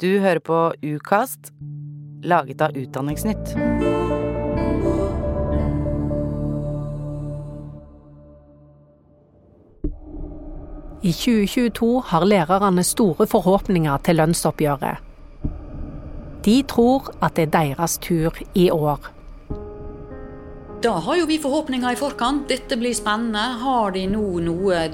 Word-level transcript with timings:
Du 0.00 0.18
hører 0.20 0.42
på 0.44 0.56
Ukast, 0.84 1.54
laget 2.20 2.60
av 2.60 2.74
Utdanningsnytt. 2.76 3.52
I 11.00 11.12
2022 11.12 11.88
har 12.10 12.26
lærerne 12.28 12.84
store 12.84 13.24
forhåpninger 13.24 14.02
til 14.04 14.20
lønnsoppgjøret. 14.20 15.00
De 16.44 16.56
tror 16.68 17.08
at 17.24 17.38
det 17.38 17.46
er 17.46 17.54
deres 17.54 17.96
tur 17.96 18.36
i 18.52 18.66
år. 18.70 19.00
Da 20.84 20.92
har 21.06 21.22
jo 21.22 21.30
vi 21.30 21.38
forhåpninger 21.40 21.96
i 21.96 21.96
forkant. 21.96 22.44
Dette 22.52 22.76
blir 22.76 22.92
spennende. 22.92 23.46
Har 23.64 23.96
de 23.96 24.04
nå 24.12 24.26
noe 24.44 24.76
Er 24.76 24.92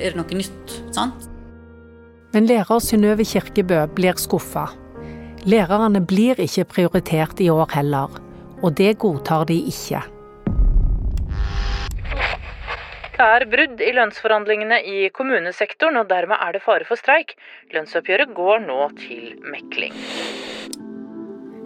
det 0.00 0.16
noe 0.16 0.40
nytt? 0.40 0.78
Sant? 0.96 1.28
Men 2.30 2.46
lærer 2.46 2.78
Synnøve 2.78 3.24
Kirkebø 3.26 3.82
blir 3.96 4.18
skuffa. 4.22 4.68
Lærerne 5.50 6.02
blir 6.06 6.38
ikke 6.38 6.64
prioritert 6.76 7.40
i 7.42 7.48
år 7.50 7.72
heller, 7.74 8.12
og 8.62 8.76
det 8.78 8.98
godtar 9.02 9.48
de 9.48 9.56
ikke. 9.72 10.02
Det 13.20 13.24
er 13.26 13.44
brudd 13.52 13.82
i 13.84 13.90
lønnsforhandlingene 13.92 14.78
i 14.86 15.08
kommunesektoren, 15.12 15.98
og 16.00 16.06
dermed 16.08 16.38
er 16.40 16.54
det 16.54 16.62
fare 16.64 16.86
for 16.88 16.96
streik. 16.96 17.34
Lønnsoppgjøret 17.74 18.30
går 18.36 18.62
nå 18.64 18.78
til 19.00 19.34
mekling. 19.50 19.96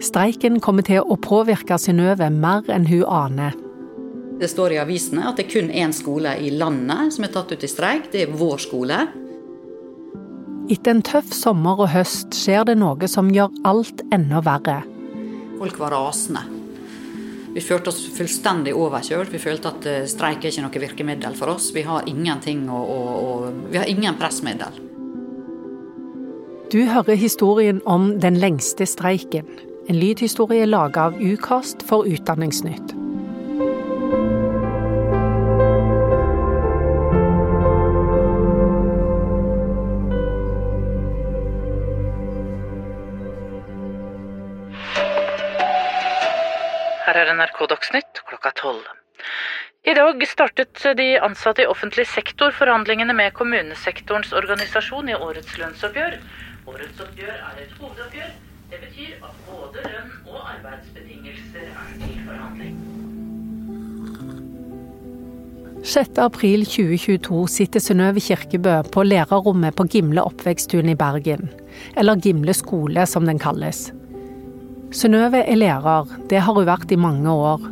Streiken 0.03 0.57
kommer 0.59 0.83
til 0.83 1.05
å 1.05 1.15
påvirke 1.21 1.77
Synnøve 1.79 2.27
mer 2.33 2.65
enn 2.73 2.89
hun 2.89 3.05
aner. 3.05 3.55
Det 4.41 4.49
står 4.51 4.75
i 4.75 4.81
avisene 4.81 5.29
at 5.29 5.37
det 5.39 5.45
er 5.45 5.53
kun 5.53 5.69
én 5.71 5.93
skole 5.95 6.33
i 6.43 6.49
landet 6.51 7.13
som 7.15 7.23
er 7.23 7.31
tatt 7.37 7.53
ut 7.53 7.63
i 7.63 7.69
streik. 7.71 8.09
Det 8.11 8.25
er 8.25 8.33
vår 8.35 8.59
skole. 8.65 8.97
Etter 10.65 10.95
en 10.95 11.03
tøff 11.05 11.29
sommer 11.35 11.77
og 11.83 11.91
høst 11.93 12.33
skjer 12.33 12.63
det 12.65 12.79
noe 12.81 13.05
som 13.11 13.27
gjør 13.29 13.51
alt 13.69 14.01
enda 14.15 14.39
verre. 14.41 14.79
Folk 15.59 15.77
var 15.77 15.93
rasende. 15.93 16.41
Vi 17.53 17.61
følte 17.63 17.91
oss 17.91 18.01
fullstendig 18.17 18.73
overkjørt. 18.73 19.29
Vi 19.31 19.39
følte 19.39 19.69
at 19.71 19.85
eh, 19.87 20.07
streik 20.09 20.41
er 20.41 20.51
ikke 20.51 20.65
noe 20.65 20.81
virkemiddel 20.87 21.37
for 21.37 21.53
oss. 21.53 21.69
Vi 21.75 21.85
har 21.85 22.09
ingenting 22.09 22.65
å, 22.67 22.81
å, 22.81 22.97
å 23.13 23.53
Vi 23.69 23.77
har 23.79 23.87
ingen 23.87 24.17
pressmiddel. 24.19 24.81
Du 26.73 26.81
hører 26.89 27.15
historien 27.15 27.79
om 27.85 28.15
den 28.19 28.41
lengste 28.41 28.89
streiken. 28.89 29.45
En 29.85 30.01
lydhistorie 30.01 30.65
laga 30.65 31.11
av 31.11 31.21
Ukast 31.21 31.85
for 31.85 32.09
Utdanningsnytt. 32.09 33.04
Dagsnytt 47.71 48.21
klokka 48.29 48.51
tolv. 48.61 48.87
I 49.85 49.93
dag 49.93 50.23
startet 50.27 50.81
de 50.97 51.07
ansatte 51.21 51.61
i 51.61 51.69
offentlig 51.69 52.07
sektor 52.09 52.51
forhandlingene 52.57 53.13
med 53.13 53.33
kommunesektorens 53.37 54.33
organisasjon 54.33 55.11
i 55.13 55.15
årets 55.15 55.57
lønnsoppgjør. 55.61 56.17
Årets 56.65 57.01
oppgjør 57.05 57.35
er 57.35 57.59
et 57.61 57.75
hovedoppgjør. 57.79 58.31
Det 58.71 58.79
betyr 58.81 59.11
at 59.27 59.43
både 59.45 59.83
lønn 59.85 60.15
og 60.25 60.39
arbeidsbetingelser 60.55 61.67
er 61.69 61.91
til 62.01 62.15
forhandling. 62.25 62.79
6. 65.85 66.17
april 66.17 66.65
2022 66.65 67.43
sitter 67.53 67.83
Synnøve 67.83 68.23
Kirkebø 68.25 68.79
på 68.89 69.03
lærerrommet 69.05 69.75
på 69.77 69.85
Gimle 69.93 70.25
oppveksttun 70.25 70.89
i 70.89 70.97
Bergen. 70.97 71.51
Eller 71.93 72.17
Gimle 72.17 72.57
skole, 72.57 73.05
som 73.05 73.29
den 73.29 73.37
kalles. 73.37 73.91
Synnøve 74.95 75.41
er 75.43 75.57
lærer, 75.59 76.07
det 76.31 76.39
har 76.45 76.55
hun 76.55 76.67
vært 76.69 76.91
i 76.95 76.99
mange 76.99 77.27
år. 77.27 77.63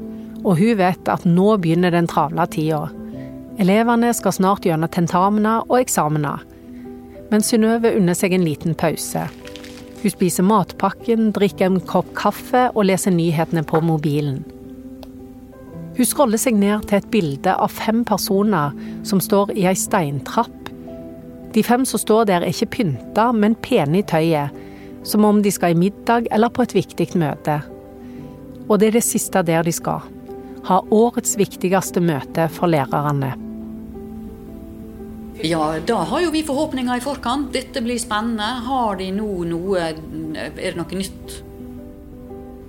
Og 0.43 0.57
hun 0.59 0.75
vet 0.75 1.07
at 1.07 1.23
nå 1.23 1.53
begynner 1.63 1.93
den 1.93 2.09
travle 2.11 2.43
tida. 2.51 2.89
Elevene 3.63 4.09
skal 4.17 4.35
snart 4.35 4.65
gjennom 4.67 4.91
tentamener 4.91 5.63
og 5.69 5.77
eksamener. 5.79 6.41
Men 7.31 7.45
Synnøve 7.45 7.93
unner 7.95 8.17
seg 8.17 8.35
en 8.35 8.43
liten 8.43 8.75
pause. 8.75 9.23
Hun 10.01 10.11
spiser 10.11 10.43
matpakken, 10.43 11.29
drikker 11.31 11.69
en 11.69 11.79
kopp 11.87 12.09
kaffe 12.17 12.65
og 12.73 12.89
leser 12.89 13.15
nyhetene 13.15 13.63
på 13.63 13.79
mobilen. 13.87 14.41
Hun 15.95 16.09
scroller 16.09 16.41
seg 16.41 16.57
ned 16.59 16.89
til 16.89 16.99
et 16.99 17.09
bilde 17.13 17.53
av 17.55 17.71
fem 17.71 18.03
personer 18.03 18.75
som 19.07 19.21
står 19.23 19.53
i 19.55 19.63
ei 19.69 19.77
steintrapp. 19.79 20.73
De 21.55 21.63
fem 21.63 21.85
som 21.87 22.01
står 22.01 22.27
der 22.27 22.43
er 22.43 22.51
ikke 22.51 22.81
pynta, 22.81 23.29
men 23.31 23.55
pene 23.63 24.01
i 24.01 24.07
tøyet, 24.09 24.51
som 25.03 25.25
om 25.27 25.41
de 25.43 25.51
skal 25.51 25.73
i 25.73 25.79
middag 25.79 26.27
eller 26.31 26.51
på 26.53 26.65
et 26.65 26.75
viktig 26.75 27.11
møte. 27.19 27.59
Og 28.69 28.79
det 28.79 28.89
er 28.89 28.99
det 28.99 29.05
siste 29.05 29.43
der 29.43 29.63
de 29.63 29.73
skal. 29.75 30.03
Ha 30.67 30.79
årets 30.95 31.35
viktigste 31.37 32.01
møte 32.03 32.47
for 32.51 32.71
lærerne. 32.71 33.33
Ja, 35.43 35.79
da 35.87 36.03
har 36.07 36.21
jo 36.23 36.29
vi 36.31 36.43
forhåpninger 36.45 36.97
i 36.97 37.03
forkant. 37.03 37.49
Dette 37.53 37.81
blir 37.81 37.99
spennende. 37.99 38.45
Har 38.67 38.95
de 38.95 39.09
nå 39.11 39.43
noe 39.49 39.79
Er 39.79 39.97
det 40.61 40.77
noe 40.77 40.99
nytt? 40.99 41.41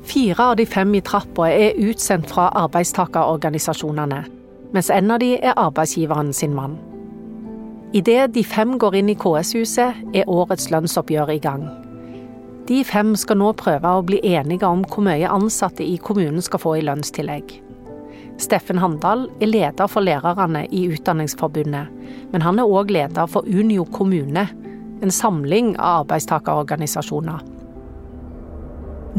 Fire 0.04 0.50
av 0.50 0.56
de 0.56 0.66
fem 0.66 0.94
i 0.94 1.00
trappa 1.00 1.48
er 1.48 1.78
utsendt 1.80 2.28
fra 2.28 2.50
arbeidstakerorganisasjonene, 2.64 4.24
mens 4.74 4.90
en 4.92 5.10
av 5.10 5.22
de 5.22 5.30
er 5.38 5.56
arbeidsgiveren 5.56 6.32
sin 6.32 6.52
mann. 6.54 6.76
Idet 7.94 8.34
de 8.34 8.44
fem 8.44 8.76
går 8.78 8.98
inn 9.00 9.08
i 9.08 9.16
KS-huset, 9.16 10.02
er 10.14 10.28
årets 10.28 10.68
lønnsoppgjør 10.74 11.32
i 11.32 11.38
gang. 11.40 11.64
De 12.68 12.78
fem 12.84 13.12
skal 13.20 13.36
nå 13.42 13.50
prøve 13.60 13.90
å 13.92 14.04
bli 14.08 14.22
enige 14.24 14.64
om 14.64 14.86
hvor 14.88 15.04
mye 15.04 15.28
ansatte 15.28 15.84
i 15.84 15.98
kommunen 16.00 16.40
skal 16.44 16.62
få 16.62 16.78
i 16.78 16.84
lønnstillegg. 16.86 17.58
Steffen 18.40 18.80
Handal 18.80 19.26
er 19.44 19.50
leder 19.50 19.90
for 19.90 20.02
lærerne 20.02 20.64
i 20.72 20.86
Utdanningsforbundet, 20.90 21.92
men 22.32 22.42
han 22.42 22.58
er 22.58 22.70
òg 22.70 22.90
leder 22.94 23.28
for 23.30 23.46
Unio 23.46 23.84
kommune, 23.92 24.48
en 25.04 25.12
samling 25.12 25.74
av 25.76 26.06
arbeidstakerorganisasjoner. 26.06 27.44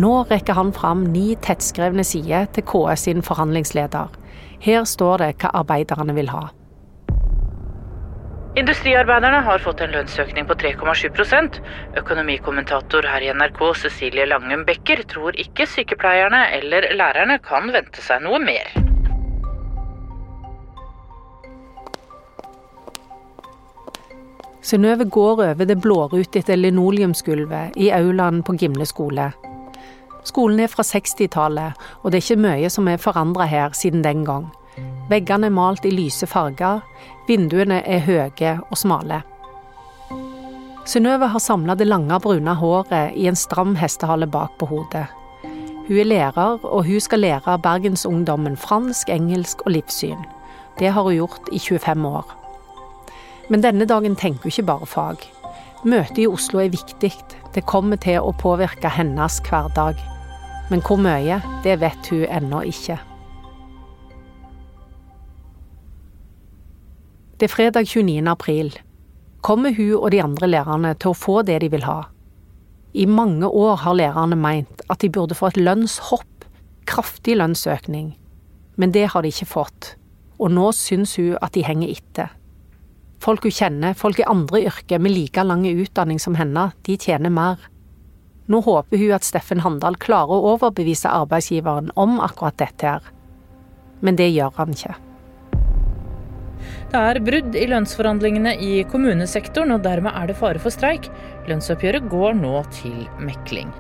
Nå 0.02 0.12
rekker 0.28 0.58
han 0.58 0.74
fram 0.76 1.06
ni 1.14 1.38
tettskrevne 1.46 2.04
sider 2.04 2.50
til 2.52 2.66
KS 2.68 3.06
sin 3.08 3.22
forhandlingsleder. 3.24 4.10
Her 4.66 4.84
står 4.90 5.22
det 5.22 5.34
hva 5.40 5.54
arbeiderne 5.62 6.18
vil 6.18 6.34
ha. 6.34 6.48
Industriarbeiderne 8.56 9.42
har 9.44 9.60
fått 9.60 9.82
en 9.84 9.92
lønnsøkning 9.92 10.46
på 10.48 10.56
3,7 10.56 11.58
Økonomikommentator 12.00 13.04
her 13.04 13.26
i 13.26 13.34
NRK 13.36 13.60
Cecilie 13.76 14.24
Langum 14.30 14.64
Becker 14.64 15.02
tror 15.12 15.36
ikke 15.36 15.68
sykepleierne 15.68 16.40
eller 16.56 16.88
lærerne 16.96 17.36
kan 17.44 17.68
vente 17.76 18.00
seg 18.00 18.24
noe 18.24 18.40
mer. 18.40 18.72
Synnøve 24.64 25.10
går 25.12 25.44
over 25.50 25.68
det 25.68 25.82
blårutete 25.84 26.56
linoleumsgulvet 26.56 27.76
i 27.76 27.92
aulaen 27.92 28.40
på 28.40 28.56
Gimle 28.56 28.88
skole. 28.88 29.34
Skolen 30.24 30.64
er 30.64 30.72
fra 30.72 30.88
60-tallet, 30.88 31.76
og 32.02 32.12
det 32.12 32.24
er 32.24 32.24
ikke 32.24 32.44
mye 32.48 32.72
som 32.72 32.88
er 32.88 33.04
forandra 33.04 33.52
her 33.52 33.76
siden 33.76 34.00
den 34.02 34.24
gang. 34.24 34.48
Veggene 35.10 35.52
er 35.52 35.54
malt 35.54 35.86
i 35.86 35.92
lyse 35.94 36.26
farger, 36.26 36.80
vinduene 37.28 37.84
er 37.86 38.02
høye 38.08 38.56
og 38.64 38.78
smale. 38.80 39.22
Synnøve 40.86 41.30
har 41.34 41.42
samla 41.42 41.76
det 41.78 41.88
lange, 41.88 42.18
brune 42.22 42.56
håret 42.58 43.14
i 43.18 43.28
en 43.30 43.38
stram 43.38 43.76
hestehale 43.78 44.26
bak 44.30 44.58
på 44.58 44.70
hodet. 44.70 45.06
Hun 45.86 46.00
er 46.02 46.10
lærer, 46.10 46.66
og 46.66 46.86
hun 46.86 47.00
skal 47.02 47.22
lære 47.22 47.60
bergensungdommen 47.62 48.58
fransk, 48.58 49.10
engelsk 49.14 49.62
og 49.66 49.76
livssyn. 49.78 50.26
Det 50.80 50.90
har 50.94 51.06
hun 51.06 51.14
gjort 51.14 51.50
i 51.54 51.60
25 51.60 52.08
år. 52.08 52.26
Men 53.50 53.62
denne 53.62 53.86
dagen 53.86 54.16
tenker 54.16 54.44
hun 54.44 54.54
ikke 54.54 54.70
bare 54.74 54.90
fag. 54.90 55.26
Møtet 55.86 56.24
i 56.24 56.28
Oslo 56.28 56.60
er 56.60 56.74
viktig. 56.74 57.14
Det 57.54 57.66
kommer 57.70 58.02
til 58.02 58.26
å 58.26 58.34
påvirke 58.34 58.90
hennes 58.90 59.38
hverdag. 59.46 60.02
Men 60.70 60.82
hvor 60.82 60.98
mye, 60.98 61.44
det 61.64 61.78
vet 61.82 62.10
hun 62.10 62.26
ennå 62.26 62.66
ikke. 62.66 62.98
Det 67.36 67.50
er 67.50 67.52
fredag 67.52 67.84
29. 67.92 68.30
april. 68.32 68.70
Kommer 69.44 69.74
hun 69.76 69.98
og 69.98 70.12
de 70.14 70.22
andre 70.24 70.48
lærerne 70.48 70.94
til 70.96 71.12
å 71.12 71.18
få 71.20 71.42
det 71.44 71.58
de 71.66 71.68
vil 71.74 71.84
ha? 71.84 72.06
I 72.96 73.04
mange 73.12 73.50
år 73.50 73.82
har 73.82 73.98
lærerne 74.00 74.38
meint 74.40 74.84
at 74.88 75.02
de 75.04 75.10
burde 75.12 75.36
få 75.36 75.50
et 75.50 75.60
lønnshopp, 75.60 76.46
kraftig 76.88 77.36
lønnsøkning. 77.36 78.14
Men 78.80 78.94
det 78.96 79.10
har 79.12 79.26
de 79.26 79.34
ikke 79.34 79.50
fått, 79.52 79.90
og 80.40 80.54
nå 80.56 80.70
syns 80.72 81.18
hun 81.20 81.36
at 81.44 81.52
de 81.58 81.66
henger 81.68 81.92
etter. 81.92 82.32
Folk 83.20 83.44
hun 83.44 83.58
kjenner, 83.58 84.00
folk 84.00 84.22
i 84.24 84.30
andre 84.32 84.64
yrker 84.70 85.04
med 85.04 85.12
like 85.12 85.44
lang 85.44 85.68
utdanning 85.68 86.22
som 86.24 86.40
henne, 86.40 86.70
de 86.88 86.96
tjener 86.96 87.36
mer. 87.36 87.60
Nå 88.48 88.64
håper 88.64 89.02
hun 89.02 89.12
at 89.18 89.28
Steffen 89.28 89.66
Handal 89.66 90.00
klarer 90.00 90.32
å 90.32 90.54
overbevise 90.54 91.12
arbeidsgiveren 91.12 91.92
om 92.00 92.16
akkurat 92.24 92.56
dette 92.64 92.96
her. 92.96 93.12
Men 94.00 94.16
det 94.16 94.32
gjør 94.32 94.56
han 94.56 94.72
ikke. 94.72 94.96
Det 96.92 97.00
er 97.02 97.20
brudd 97.26 97.56
i 97.58 97.66
lønnsforhandlingene 97.72 98.54
i 98.62 98.76
kommunesektoren, 98.92 99.74
og 99.76 99.82
dermed 99.84 100.14
er 100.14 100.30
det 100.30 100.38
fare 100.40 100.62
for 100.62 100.74
streik. 100.74 101.10
Lønnsoppgjøret 101.50 102.06
går 102.12 102.38
nå 102.38 102.62
til 102.76 103.02
mekling. 103.20 103.74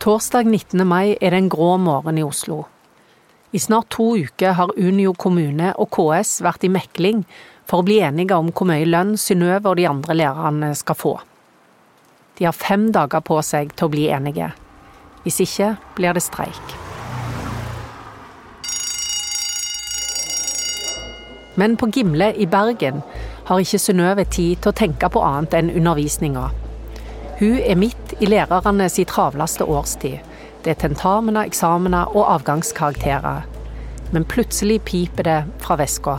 Torsdag 0.00 0.48
19. 0.48 0.82
mai 0.88 1.16
er 1.20 1.30
det 1.34 1.42
en 1.42 1.48
grå 1.52 1.74
morgen 1.76 2.18
i 2.18 2.24
Oslo. 2.24 2.64
I 3.52 3.58
snart 3.58 3.90
to 3.92 4.14
uker 4.16 4.54
har 4.56 4.72
Unio 4.78 5.12
kommune 5.12 5.74
og 5.76 5.90
KS 5.92 6.38
vært 6.46 6.64
i 6.64 6.72
mekling 6.72 7.24
for 7.68 7.82
å 7.82 7.86
bli 7.86 7.98
enige 8.00 8.38
om 8.38 8.48
hvor 8.48 8.70
mye 8.70 8.86
lønn 8.88 9.16
Synnøve 9.20 9.72
og 9.72 9.76
de 9.76 9.88
andre 9.90 10.16
lærerne 10.16 10.72
skal 10.78 10.98
få. 10.98 11.16
De 12.38 12.48
har 12.48 12.56
fem 12.56 12.88
dager 12.94 13.20
på 13.20 13.42
seg 13.44 13.74
til 13.76 13.90
å 13.90 13.92
bli 13.92 14.08
enige. 14.08 14.54
Hvis 15.26 15.42
ikke 15.44 15.74
blir 15.98 16.16
det 16.16 16.24
streik. 16.24 16.89
Men 21.60 21.76
på 21.76 21.90
Gimle 21.92 22.30
i 22.40 22.46
Bergen 22.48 23.02
har 23.44 23.60
ikke 23.60 23.78
Synnøve 23.82 24.24
tid 24.24 24.62
til 24.62 24.72
å 24.72 24.76
tenke 24.76 25.10
på 25.12 25.20
annet 25.20 25.56
enn 25.58 25.72
undervisninga. 25.74 26.46
Hun 27.40 27.58
er 27.60 27.76
midt 27.76 28.14
i 28.20 28.28
lærerne 28.30 28.86
si 28.88 29.04
travleste 29.08 29.66
årstid. 29.68 30.22
Det 30.64 30.72
er 30.72 30.80
tentamener, 30.80 31.48
eksamener 31.50 32.16
og 32.16 32.30
avgangskarakterer. 32.36 33.44
Men 34.12 34.24
plutselig 34.28 34.80
piper 34.88 35.28
det 35.28 35.38
fra 35.60 35.76
veska. 35.80 36.18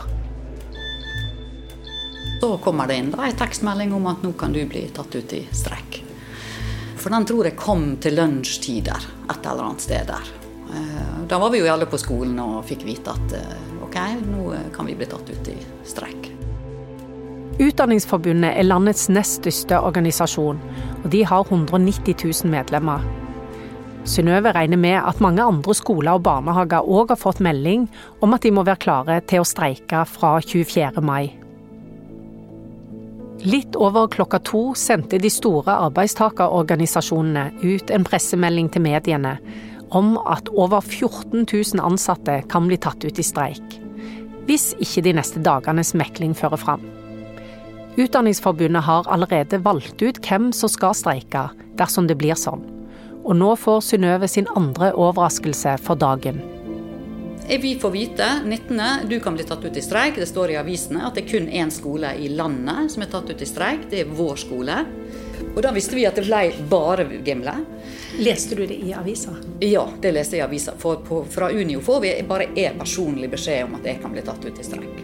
Så 2.42 2.52
kommer 2.62 2.90
det 2.90 3.00
inn 3.02 3.10
da, 3.10 3.26
en 3.26 3.42
tekstmelding 3.42 3.92
om 3.98 4.06
at 4.10 4.22
nå 4.22 4.32
kan 4.38 4.54
du 4.54 4.62
bli 4.66 4.84
tatt 4.94 5.14
ut 5.14 5.36
i 5.38 5.42
strekk. 5.50 6.00
For 7.02 7.10
den 7.10 7.26
tror 7.26 7.50
jeg 7.50 7.58
kom 7.58 7.84
til 8.02 8.18
lunsjtider 8.18 9.10
et 9.26 9.42
eller 9.42 9.66
annet 9.66 9.86
sted 9.88 10.06
der. 10.10 10.32
Eh, 10.70 11.20
da 11.30 11.38
var 11.42 11.50
vi 11.50 11.62
jo 11.62 11.70
alle 11.70 11.90
på 11.90 11.98
skolen 11.98 12.38
og 12.42 12.64
fikk 12.66 12.86
vite 12.86 13.14
at 13.14 13.38
eh, 13.38 13.71
ok, 13.92 14.26
nå 14.26 14.54
kan 14.72 14.86
vi 14.86 14.94
bli 14.96 15.06
tatt 15.06 15.30
ut 15.30 15.48
i 15.48 15.56
streik. 15.84 16.30
Utdanningsforbundet 17.60 18.56
er 18.56 18.64
landets 18.64 19.10
nest 19.12 19.42
største 19.42 19.80
organisasjon, 19.84 20.60
og 21.02 21.10
de 21.12 21.20
har 21.28 21.44
190 21.44 22.16
000 22.24 22.48
medlemmer. 22.50 23.04
Synnøve 24.08 24.50
regner 24.56 24.80
med 24.80 24.96
at 24.98 25.20
mange 25.22 25.44
andre 25.44 25.74
skoler 25.76 26.16
og 26.16 26.24
barnehager 26.26 26.88
òg 26.88 27.12
har 27.12 27.20
fått 27.20 27.42
melding 27.44 27.84
om 28.24 28.32
at 28.34 28.42
de 28.42 28.50
må 28.50 28.64
være 28.66 28.82
klare 28.82 29.20
til 29.28 29.44
å 29.44 29.46
streike 29.46 30.02
fra 30.08 30.38
24. 30.40 31.04
mai. 31.04 31.36
Litt 33.42 33.76
over 33.76 34.08
klokka 34.10 34.40
to 34.46 34.62
sendte 34.78 35.18
de 35.18 35.30
store 35.30 35.76
arbeidstakerorganisasjonene 35.88 37.50
ut 37.62 37.90
en 37.90 38.06
pressemelding 38.06 38.70
til 38.72 38.86
mediene 38.86 39.36
om 39.92 40.16
at 40.24 40.48
over 40.56 40.80
14 40.80 41.44
000 41.44 41.84
ansatte 41.84 42.40
kan 42.48 42.66
bli 42.66 42.80
tatt 42.80 43.04
ut 43.04 43.18
i 43.18 43.26
streik. 43.26 43.81
Hvis 44.48 44.72
ikke 44.82 45.04
de 45.06 45.14
neste 45.16 45.42
dagenes 45.42 45.92
mekling 45.94 46.34
fører 46.34 46.58
fram. 46.58 46.82
Utdanningsforbundet 48.00 48.82
har 48.86 49.08
allerede 49.12 49.60
valgt 49.62 50.02
ut 50.02 50.18
hvem 50.24 50.50
som 50.56 50.70
skal 50.72 50.96
streike 50.96 51.48
dersom 51.78 52.08
det 52.08 52.16
blir 52.20 52.38
sånn. 52.38 52.64
Og 53.22 53.36
nå 53.38 53.52
får 53.60 53.84
Synnøve 53.86 54.28
sin 54.28 54.48
andre 54.56 54.90
overraskelse 54.98 55.76
for 55.84 56.00
dagen. 56.00 56.40
Vi 57.48 57.74
får 57.78 57.90
vite 57.90 58.26
19. 58.44 58.80
du 59.08 59.20
kan 59.20 59.34
bli 59.34 59.44
tatt 59.44 59.64
ut 59.64 59.76
i 59.76 59.82
streik. 59.82 60.16
Det 60.16 60.26
står 60.26 60.54
i 60.54 60.56
avisene 60.56 61.02
at 61.04 61.18
det 61.18 61.26
er 61.26 61.32
kun 61.34 61.48
én 61.50 61.70
skole 61.74 62.14
i 62.16 62.30
landet 62.32 62.94
som 62.94 63.02
er 63.04 63.10
tatt 63.12 63.28
ut 63.30 63.42
i 63.42 63.48
streik. 63.48 63.88
Det 63.90 64.00
er 64.02 64.14
vår 64.16 64.40
skole. 64.40 64.78
Og 65.52 65.60
da 65.62 65.72
visste 65.74 65.98
vi 65.98 66.06
at 66.08 66.16
det 66.16 66.24
ble 66.26 66.46
bare 66.70 67.04
Gimle. 67.26 67.58
Leste 68.18 68.54
du 68.54 68.66
det 68.66 68.74
i 68.74 68.92
avisa? 68.94 69.30
Ja, 69.60 69.86
det 70.00 70.12
leste 70.12 70.36
jeg 70.36 70.44
i 70.44 70.46
avisa. 70.46 70.74
For 70.78 71.00
på, 71.06 71.22
fra 71.30 71.48
Unio 71.50 71.80
får 71.80 72.00
vi 72.00 72.12
bare 72.28 72.50
én 72.52 72.78
personlig 72.78 73.30
beskjed 73.32 73.64
om 73.64 73.78
at 73.78 73.88
jeg 73.88 74.02
kan 74.02 74.12
bli 74.12 74.24
tatt 74.26 74.44
ut 74.44 74.60
i 74.60 74.66
streik. 74.66 75.02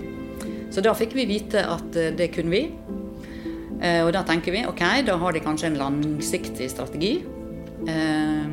Så 0.71 0.85
da 0.85 0.93
fikk 0.95 1.15
vi 1.17 1.25
vite 1.27 1.65
at 1.65 1.97
eh, 1.97 2.13
det 2.17 2.29
kunne 2.35 2.53
vi. 2.53 2.63
Eh, 3.81 4.03
og 4.05 4.13
da 4.13 4.25
tenker 4.29 4.53
vi 4.53 4.67
ok, 4.69 4.83
da 5.07 5.17
har 5.23 5.33
de 5.33 5.45
kanskje 5.45 5.71
en 5.71 5.79
langsiktig 5.81 6.69
strategi. 6.71 7.15
Eh, 7.89 8.51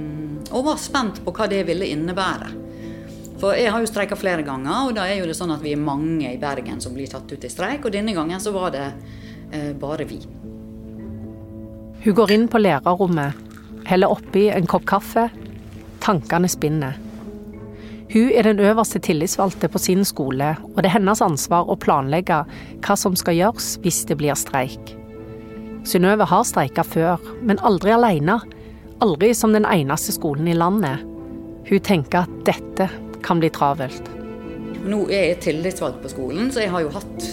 og 0.52 0.70
var 0.70 0.80
spent 0.80 1.20
på 1.26 1.34
hva 1.36 1.50
det 1.52 1.66
ville 1.68 1.92
innebære. 1.92 2.54
For 3.42 3.58
jeg 3.60 3.74
har 3.74 3.84
jo 3.84 3.92
streika 3.92 4.16
flere 4.16 4.46
ganger, 4.48 4.88
og 4.88 4.96
da 4.96 5.10
er 5.10 5.20
jo 5.20 5.28
det 5.28 5.36
sånn 5.36 5.52
at 5.52 5.64
vi 5.66 5.76
er 5.76 5.82
mange 5.82 6.32
i 6.32 6.40
Bergen 6.40 6.80
som 6.80 6.96
blir 6.96 7.12
tatt 7.12 7.28
ut 7.28 7.44
i 7.44 7.52
streik. 7.52 7.84
Og 7.84 7.92
denne 7.92 8.16
gangen 8.16 8.40
så 8.40 8.56
var 8.56 8.72
det 8.72 8.88
bare 9.80 10.08
vi. 10.08 10.18
Hun 12.06 12.16
går 12.16 12.32
inn 12.32 12.48
på 12.52 12.62
lærerrommet, 12.62 13.45
heller 13.86 14.14
oppi 14.14 14.48
en 14.50 14.68
kopp 14.70 14.86
kaffe. 14.90 15.30
Tankene 16.04 16.50
spinner. 16.52 16.98
Hun 18.14 18.30
er 18.32 18.46
den 18.46 18.62
øverste 18.62 19.00
tillitsvalgte 19.02 19.68
på 19.68 19.82
sin 19.82 20.06
skole, 20.06 20.54
og 20.72 20.78
det 20.78 20.92
er 20.92 20.98
hennes 21.00 21.24
ansvar 21.26 21.68
å 21.68 21.78
planlegge 21.82 22.44
hva 22.86 22.98
som 23.00 23.18
skal 23.18 23.36
gjøres 23.36 23.74
hvis 23.84 24.04
det 24.10 24.20
blir 24.22 24.38
streik. 24.38 24.94
Synnøve 25.86 26.28
har 26.30 26.46
streika 26.48 26.86
før, 26.86 27.22
men 27.46 27.62
aldri 27.66 27.94
alene. 27.94 28.40
Aldri 29.04 29.34
som 29.38 29.54
den 29.54 29.68
eneste 29.70 30.16
skolen 30.16 30.48
i 30.48 30.58
landet. 30.58 31.04
Hun 31.66 31.82
tenker 31.84 32.24
at 32.24 32.38
dette 32.48 32.88
kan 33.26 33.42
bli 33.42 33.52
travelt. 33.54 34.08
Nå 34.86 35.04
er 35.10 35.32
jeg 35.32 35.42
tillitsvalgt 35.48 36.02
på 36.04 36.14
skolen, 36.14 36.52
så 36.54 36.64
jeg 36.64 36.72
har 36.74 36.86
jo 36.86 36.94
hatt 36.94 37.28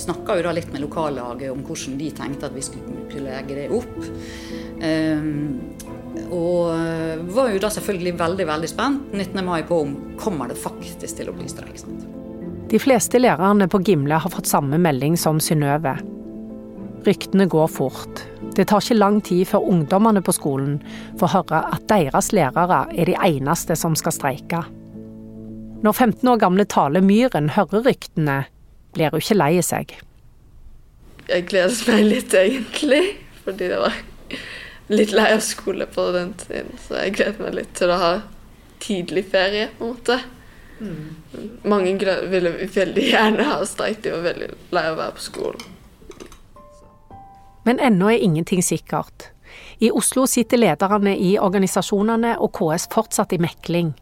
snakka 0.00 0.38
jo 0.38 0.46
da 0.46 0.54
litt 0.56 0.70
med 0.72 0.84
lokallaget 0.84 1.52
om 1.52 1.62
hvordan 1.66 1.98
de 2.00 2.10
tenkte 2.16 2.48
at 2.48 2.56
vi 2.56 2.64
skulle 2.64 3.26
legge 3.26 3.58
det 3.58 3.68
opp. 3.74 3.98
Um, 4.80 5.58
og 6.34 7.30
var 7.34 7.50
jo 7.52 7.60
da 7.62 7.70
selvfølgelig 7.70 8.14
veldig 8.18 8.46
veldig 8.48 8.70
spent 8.70 9.12
19. 9.14 9.44
mai 9.46 9.60
på 9.66 9.82
om 9.84 9.92
kommer 10.18 10.50
det 10.50 10.58
faktisk 10.58 11.20
til 11.20 11.30
å 11.30 11.36
bli 11.36 11.46
streik. 11.50 11.76
Sant? 11.78 12.06
De 12.70 12.78
fleste 12.78 13.18
lærerne 13.18 13.66
på 13.70 13.80
Gimle 13.82 14.18
har 14.22 14.30
fått 14.30 14.46
samme 14.46 14.78
melding 14.78 15.16
som 15.18 15.40
Synnøve. 15.42 15.96
Ryktene 17.06 17.46
går 17.50 17.66
fort. 17.72 18.22
Det 18.54 18.68
tar 18.70 18.82
ikke 18.84 18.98
lang 18.98 19.20
tid 19.24 19.48
før 19.48 19.64
ungdommene 19.72 20.22
på 20.22 20.34
skolen 20.36 20.76
får 21.18 21.32
høre 21.34 21.62
at 21.74 21.86
deres 21.90 22.30
lærere 22.36 22.84
er 22.92 23.10
de 23.10 23.16
eneste 23.16 23.76
som 23.78 23.96
skal 23.98 24.14
streike. 24.14 24.62
Når 25.80 25.96
15 25.96 26.28
år 26.28 26.40
gamle 26.42 26.66
Tale 26.68 27.00
Myhren 27.00 27.48
hører 27.56 27.86
ryktene, 27.88 28.42
blir 28.94 29.12
hun 29.12 29.22
ikke 29.22 29.38
lei 29.38 29.52
seg. 29.64 29.94
Jeg 31.30 31.46
gleder 31.50 31.92
meg 31.92 32.04
litt, 32.08 32.34
egentlig, 32.34 33.04
fordi 33.44 33.70
det 33.70 33.78
var 33.78 33.96
litt 34.90 35.14
lei 35.14 35.28
av 35.36 35.42
skole 35.46 35.86
på 35.86 36.08
den 36.16 36.34
tiden, 36.40 36.74
så 36.82 37.04
jeg 37.04 37.16
gleder 37.20 37.44
meg 37.44 37.58
litt 37.60 37.74
til 37.78 37.92
å 37.94 37.98
ha 38.00 38.12
tidlig 38.82 39.28
ferie, 39.30 39.68
på 39.78 39.86
en 39.86 39.92
måte. 39.94 40.20
Mm. 40.80 41.50
Mange 41.68 42.14
ville 42.32 42.54
veldig 42.74 43.04
gjerne 43.12 43.46
ha 43.46 43.60
streik, 43.68 44.00
de 44.02 44.14
var 44.16 44.24
veldig 44.32 44.48
lei 44.74 44.86
av 44.88 44.96
å 44.96 45.02
være 45.02 45.18
på 45.18 45.26
skolen. 45.28 45.76
Men 47.68 47.78
ennå 47.78 48.08
er 48.10 48.24
ingenting 48.24 48.64
sikkert. 48.64 49.28
I 49.78 49.90
Oslo 49.94 50.26
sitter 50.26 50.58
lederne 50.58 51.12
i 51.16 51.34
organisasjonene 51.38 52.36
og 52.40 52.54
KS 52.56 52.88
fortsatt 52.92 53.34
i 53.36 53.40
mekling, 53.42 53.92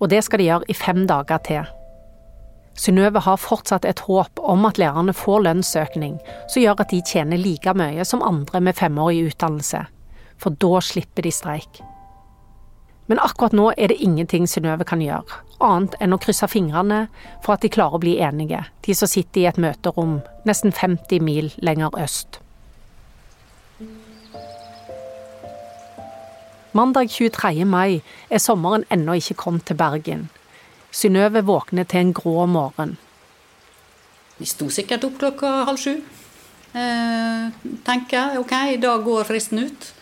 og 0.00 0.10
det 0.10 0.24
skal 0.26 0.42
de 0.42 0.50
gjøre 0.50 0.68
i 0.68 0.76
fem 0.76 1.04
dager 1.08 1.42
til. 1.46 1.70
Synnøve 2.74 3.22
har 3.22 3.38
fortsatt 3.38 3.84
et 3.86 4.02
håp 4.08 4.40
om 4.42 4.64
at 4.66 4.78
lærerne 4.82 5.14
får 5.14 5.44
lønnsøkning 5.46 6.18
som 6.50 6.62
gjør 6.62 6.82
at 6.82 6.90
de 6.90 7.02
tjener 7.06 7.38
like 7.38 7.74
mye 7.78 8.04
som 8.04 8.22
andre 8.26 8.60
med 8.60 8.78
femårig 8.78 9.22
utdannelse 9.30 9.84
for 10.42 10.56
da 10.60 10.80
slipper 10.82 11.22
de 11.22 11.32
streik. 11.32 11.80
Men 13.06 13.20
akkurat 13.20 13.52
nå 13.52 13.70
er 13.76 13.92
det 13.92 14.00
ingenting 14.02 14.46
Synnøve 14.48 14.86
kan 14.88 15.02
gjøre, 15.04 15.42
annet 15.60 15.96
enn 16.00 16.16
å 16.16 16.20
krysse 16.20 16.48
fingrene 16.48 17.04
for 17.44 17.54
at 17.54 17.64
de 17.64 17.70
klarer 17.72 17.98
å 17.98 18.02
bli 18.02 18.16
enige, 18.24 18.62
de 18.86 18.96
som 18.96 19.10
sitter 19.10 19.42
i 19.42 19.48
et 19.50 19.60
møterom 19.60 20.22
nesten 20.48 20.72
50 20.72 21.20
mil 21.24 21.52
lenger 21.60 21.92
øst. 22.00 22.40
Mandag 26.74 27.12
23. 27.12 27.62
mai 27.68 28.00
er 28.30 28.40
sommeren 28.42 28.82
ennå 28.90 29.20
ikke 29.20 29.36
kommet 29.44 29.68
til 29.68 29.78
Bergen. 29.78 30.24
Synnøve 30.94 31.42
våkner 31.46 31.88
til 31.90 32.04
en 32.04 32.14
grå 32.14 32.46
morgen. 32.46 32.96
Vi 34.38 34.46
sto 34.46 34.68
sikkert 34.70 35.06
opp 35.06 35.18
klokka 35.18 35.50
halv 35.68 35.80
sju. 35.82 35.98
Eh, 36.74 37.68
tenker 37.86 38.38
ok, 38.38 38.54
da 38.82 38.96
går 39.02 39.26
fristen 39.28 39.66
ut 39.66 39.92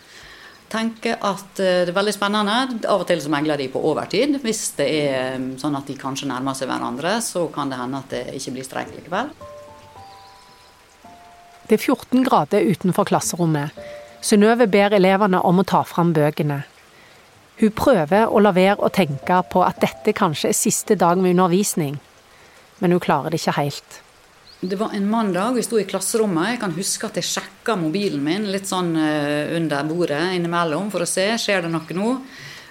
tenker 0.73 1.19
at 1.21 1.61
eh, 1.61 1.83
det 1.85 1.93
er 1.93 1.97
veldig 1.97 2.13
spennende. 2.15 2.57
Av 2.89 3.03
og 3.03 3.07
til 3.09 3.21
så 3.23 3.31
megler 3.31 3.59
de 3.59 3.69
på 3.71 3.81
overtid. 3.91 4.39
Hvis 4.43 4.65
det 4.79 4.89
er 4.89 5.37
mm, 5.39 5.49
sånn 5.61 5.77
at 5.77 5.89
de 5.89 5.97
kanskje 5.99 6.29
nærmer 6.31 6.57
seg 6.57 6.71
hverandre, 6.71 7.17
så 7.23 7.45
kan 7.53 7.71
det 7.71 7.79
hende 7.79 8.01
at 8.01 8.13
det 8.13 8.23
ikke 8.39 8.55
blir 8.57 8.67
streik 8.67 8.93
likevel. 8.95 9.31
Det 11.69 11.77
er 11.77 11.81
14 11.81 12.25
grader 12.25 12.65
utenfor 12.69 13.07
klasserommet. 13.07 13.77
Synnøve 14.23 14.67
ber 14.71 14.95
elevene 14.95 15.41
om 15.43 15.61
å 15.61 15.67
ta 15.67 15.83
fram 15.87 16.13
bøkene. 16.15 16.63
Hun 17.59 17.75
prøver 17.77 18.31
å 18.31 18.41
la 18.41 18.53
være 18.55 18.81
å 18.81 18.89
tenke 18.93 19.41
på 19.51 19.61
at 19.65 19.81
dette 19.83 20.15
kanskje 20.17 20.49
er 20.49 20.57
siste 20.57 20.97
dag 20.99 21.19
med 21.21 21.35
undervisning, 21.35 21.99
men 22.81 22.95
hun 22.95 23.03
klarer 23.03 23.33
det 23.33 23.41
ikke 23.41 23.59
helt. 23.59 23.99
Det 24.63 24.79
var 24.79 24.93
en 24.95 25.09
mandag, 25.09 25.57
vi 25.57 25.63
sto 25.65 25.75
i 25.79 25.83
klasserommet. 25.83 26.53
Jeg 26.53 26.59
kan 26.61 26.73
huske 26.77 27.07
at 27.09 27.17
jeg 27.19 27.27
sjekka 27.27 27.75
mobilen 27.75 28.21
min 28.23 28.45
litt 28.47 28.69
sånn 28.69 28.93
eh, 28.95 29.51
under 29.57 29.83
bordet 29.89 30.21
innimellom 30.37 30.87
for 30.93 31.03
å 31.03 31.09
se 31.09 31.25
skjer 31.35 31.65
det 31.65 31.71
noe 31.73 31.97
nå. 31.97 32.13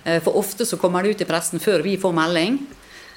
Eh, 0.05 0.23
for 0.25 0.41
ofte 0.41 0.65
så 0.65 0.81
kommer 0.81 1.05
det 1.05 1.13
ut 1.13 1.27
i 1.27 1.29
pressen 1.29 1.61
før 1.61 1.85
vi 1.85 1.99
får 2.01 2.17
melding. 2.17 2.59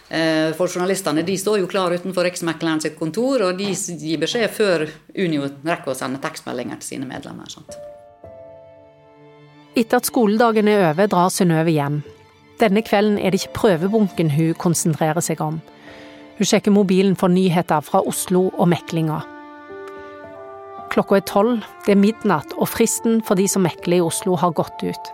Eh, 0.10 0.52
for 0.60 0.68
journalistene 0.68 1.24
de 1.24 1.40
står 1.40 1.64
jo 1.64 1.72
klar 1.72 1.96
utenfor 1.96 2.28
Riksmekleren 2.28 2.84
sitt 2.84 3.00
kontor, 3.00 3.48
og 3.48 3.58
de 3.64 3.72
gir 3.72 4.20
beskjed 4.22 4.52
før 4.54 4.90
Unio 5.16 5.48
rekker 5.64 5.96
å 5.96 5.98
sende 5.98 6.20
tekstmeldinger 6.28 6.84
til 6.84 6.98
sine 6.98 7.08
medlemmer. 7.10 7.48
Sant? 7.48 7.80
Etter 9.76 10.00
at 10.00 10.08
skoledagen 10.08 10.70
er 10.72 10.86
over, 10.94 11.10
drar 11.12 11.32
Synnøve 11.34 11.74
hjem. 11.76 12.00
Denne 12.62 12.80
kvelden 12.86 13.18
er 13.20 13.34
det 13.34 13.42
ikke 13.42 13.58
prøvebunken 13.58 14.30
hun 14.32 14.54
konsentrerer 14.56 15.20
seg 15.20 15.42
om. 15.44 15.58
Hun 16.38 16.48
sjekker 16.48 16.72
mobilen 16.72 17.18
for 17.20 17.28
nyheter 17.32 17.84
fra 17.84 18.00
Oslo 18.08 18.46
og 18.54 18.70
meklinga. 18.72 19.20
Klokka 20.96 21.20
er 21.20 21.28
tolv, 21.28 21.68
det 21.84 21.92
er 21.92 22.00
midnatt, 22.00 22.56
og 22.56 22.72
fristen 22.72 23.20
for 23.28 23.36
de 23.36 23.50
som 23.52 23.68
mekler 23.68 24.00
i 24.00 24.06
Oslo 24.06 24.38
har 24.40 24.56
gått 24.56 24.80
ut. 24.86 25.12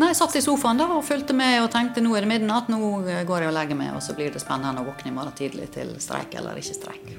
Nei, 0.00 0.08
Jeg 0.08 0.16
satt 0.16 0.36
i 0.36 0.44
sofaen 0.44 0.80
da 0.80 0.88
og 0.96 1.04
fulgte 1.04 1.36
med 1.36 1.60
og 1.60 1.70
tenkte 1.72 2.00
nå 2.04 2.16
er 2.16 2.24
det 2.24 2.32
midnatt, 2.32 2.72
nå 2.72 2.80
går 3.04 3.44
jeg 3.44 3.52
og 3.52 3.56
legger 3.56 3.76
meg, 3.76 3.92
og 3.96 4.04
så 4.04 4.16
blir 4.16 4.32
det 4.32 4.40
spennende 4.40 4.80
å 4.80 4.88
våkne 4.88 5.12
i 5.12 5.16
morgen 5.16 5.36
tidlig 5.36 5.70
til 5.76 5.92
streik 6.00 6.32
eller 6.40 6.56
ikke 6.56 6.80
streik. 6.80 7.16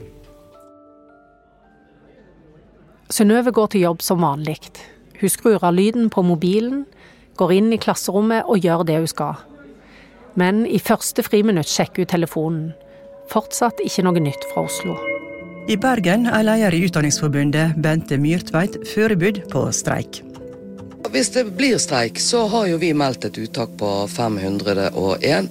Synnøve 3.13 3.53
går 3.53 3.73
til 3.73 3.85
jobb 3.85 4.01
som 4.01 4.21
vanlig. 4.25 4.59
Hun 5.17 5.33
skrur 5.33 5.63
av 5.63 5.73
lyden 5.73 6.11
på 6.13 6.21
mobilen, 6.25 6.85
går 7.37 7.53
inn 7.53 7.71
i 7.73 7.81
klasserommet 7.81 8.45
og 8.49 8.65
gjør 8.65 8.85
det 8.87 8.99
hun 9.01 9.09
skal. 9.09 9.41
Men 10.37 10.65
i 10.69 10.79
første 10.81 11.25
friminutt 11.25 11.69
sjekker 11.69 12.05
hun 12.05 12.11
telefonen. 12.11 12.65
Fortsatt 13.31 13.81
ikke 13.83 14.05
noe 14.05 14.21
nytt 14.21 14.45
fra 14.53 14.67
Oslo. 14.69 14.97
I 15.67 15.75
Bergen 15.75 16.29
er 16.31 16.45
leder 16.47 16.77
i 16.77 16.85
Utdanningsforbundet, 16.87 17.75
Bente 17.83 18.15
Myrtveit, 18.21 18.77
forberedt 18.93 19.49
på 19.51 19.65
streik. 19.75 20.21
Hvis 21.11 21.29
det 21.31 21.43
blir 21.55 21.77
streik, 21.79 22.19
så 22.19 22.43
har 22.51 22.67
jo 22.67 22.77
vi 22.81 22.89
meldt 22.97 23.25
et 23.29 23.37
uttak 23.39 23.71
på 23.79 23.89
501 24.11 25.47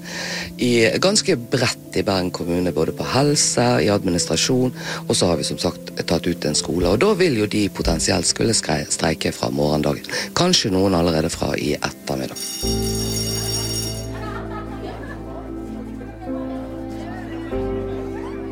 i 0.62 0.72
ganske 1.02 1.36
bredt 1.36 1.96
i 1.96 2.02
Bergen 2.04 2.30
kommune. 2.30 2.72
Både 2.76 2.92
på 2.96 3.06
helse, 3.14 3.64
i 3.82 3.88
administrasjon, 3.92 4.74
og 5.06 5.16
så 5.16 5.30
har 5.30 5.40
vi 5.40 5.46
som 5.48 5.58
sagt 5.58 5.94
tatt 6.06 6.26
ut 6.26 6.44
en 6.44 6.58
skole. 6.58 6.90
Og 6.92 7.00
da 7.00 7.12
vil 7.16 7.38
jo 7.40 7.48
de 7.50 7.66
potensielt 7.72 8.28
skulle 8.28 8.54
streike 8.56 9.32
fra 9.32 9.50
morgendagen. 9.50 10.04
Kanskje 10.36 10.74
noen 10.74 10.94
allerede 10.98 11.32
fra 11.32 11.54
i 11.56 11.72
ettermiddag. 11.78 12.36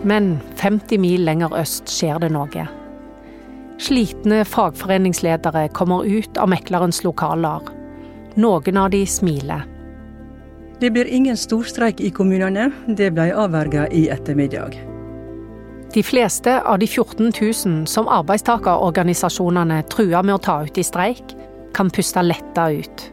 Men 0.04 0.34
50 0.60 0.98
mil 1.00 1.24
lenger 1.24 1.54
øst 1.60 1.88
skjer 1.88 2.18
det 2.20 2.32
noe. 2.32 2.66
Slitne 3.84 4.44
fagforeningsledere 4.48 5.68
kommer 5.68 6.04
ut 6.04 6.38
av 6.40 6.48
meklerens 6.48 7.02
lokaler. 7.04 7.60
Noen 8.40 8.78
av 8.80 8.88
de 8.94 9.02
smiler. 9.06 9.66
Det 10.80 10.88
blir 10.90 11.04
ingen 11.04 11.36
storstreik 11.36 12.00
i 12.00 12.08
kommunene. 12.10 12.70
Det 12.86 13.10
ble 13.12 13.28
avverga 13.36 13.84
i 13.92 14.06
ettermiddag. 14.08 14.78
De 15.92 16.02
fleste 16.02 16.56
av 16.62 16.78
de 16.80 16.88
14 16.88 17.28
000 17.28 17.86
som 17.86 18.08
arbeidstakerorganisasjonene 18.08 19.82
truer 19.92 20.24
med 20.24 20.38
å 20.38 20.42
ta 20.48 20.58
ut 20.64 20.80
i 20.80 20.86
streik, 20.86 21.36
kan 21.76 21.92
puste 21.92 22.24
letta 22.24 22.70
ut. 22.72 23.08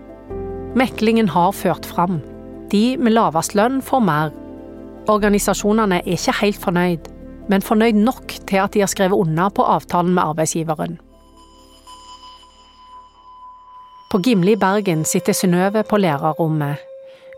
Meklingen 0.79 1.29
har 1.35 1.51
ført 1.51 1.85
fram. 1.85 2.21
De 2.71 2.95
med 2.97 3.17
lavest 3.17 3.59
lønn 3.59 3.81
får 3.83 4.07
mer. 4.07 4.31
Organisasjonene 5.11 5.99
er 5.99 6.15
ikke 6.15 6.39
helt 6.39 6.63
fornøyd, 6.63 7.11
men 7.51 7.63
fornøyd 7.65 7.99
nok 7.99 8.31
til 8.47 8.61
at 8.63 8.73
de 8.73 8.83
har 8.83 8.91
skrevet 8.91 9.17
unna 9.17 9.49
på 9.51 9.65
avtalen 9.67 10.13
med 10.15 10.23
arbeidsgiveren. 10.23 10.99
På 14.11 14.19
Gimle 14.19 14.55
i 14.55 14.59
Bergen 14.59 15.05
sitter 15.07 15.35
Synnøve 15.35 15.83
på 15.87 15.99
lærerrommet. 15.99 16.79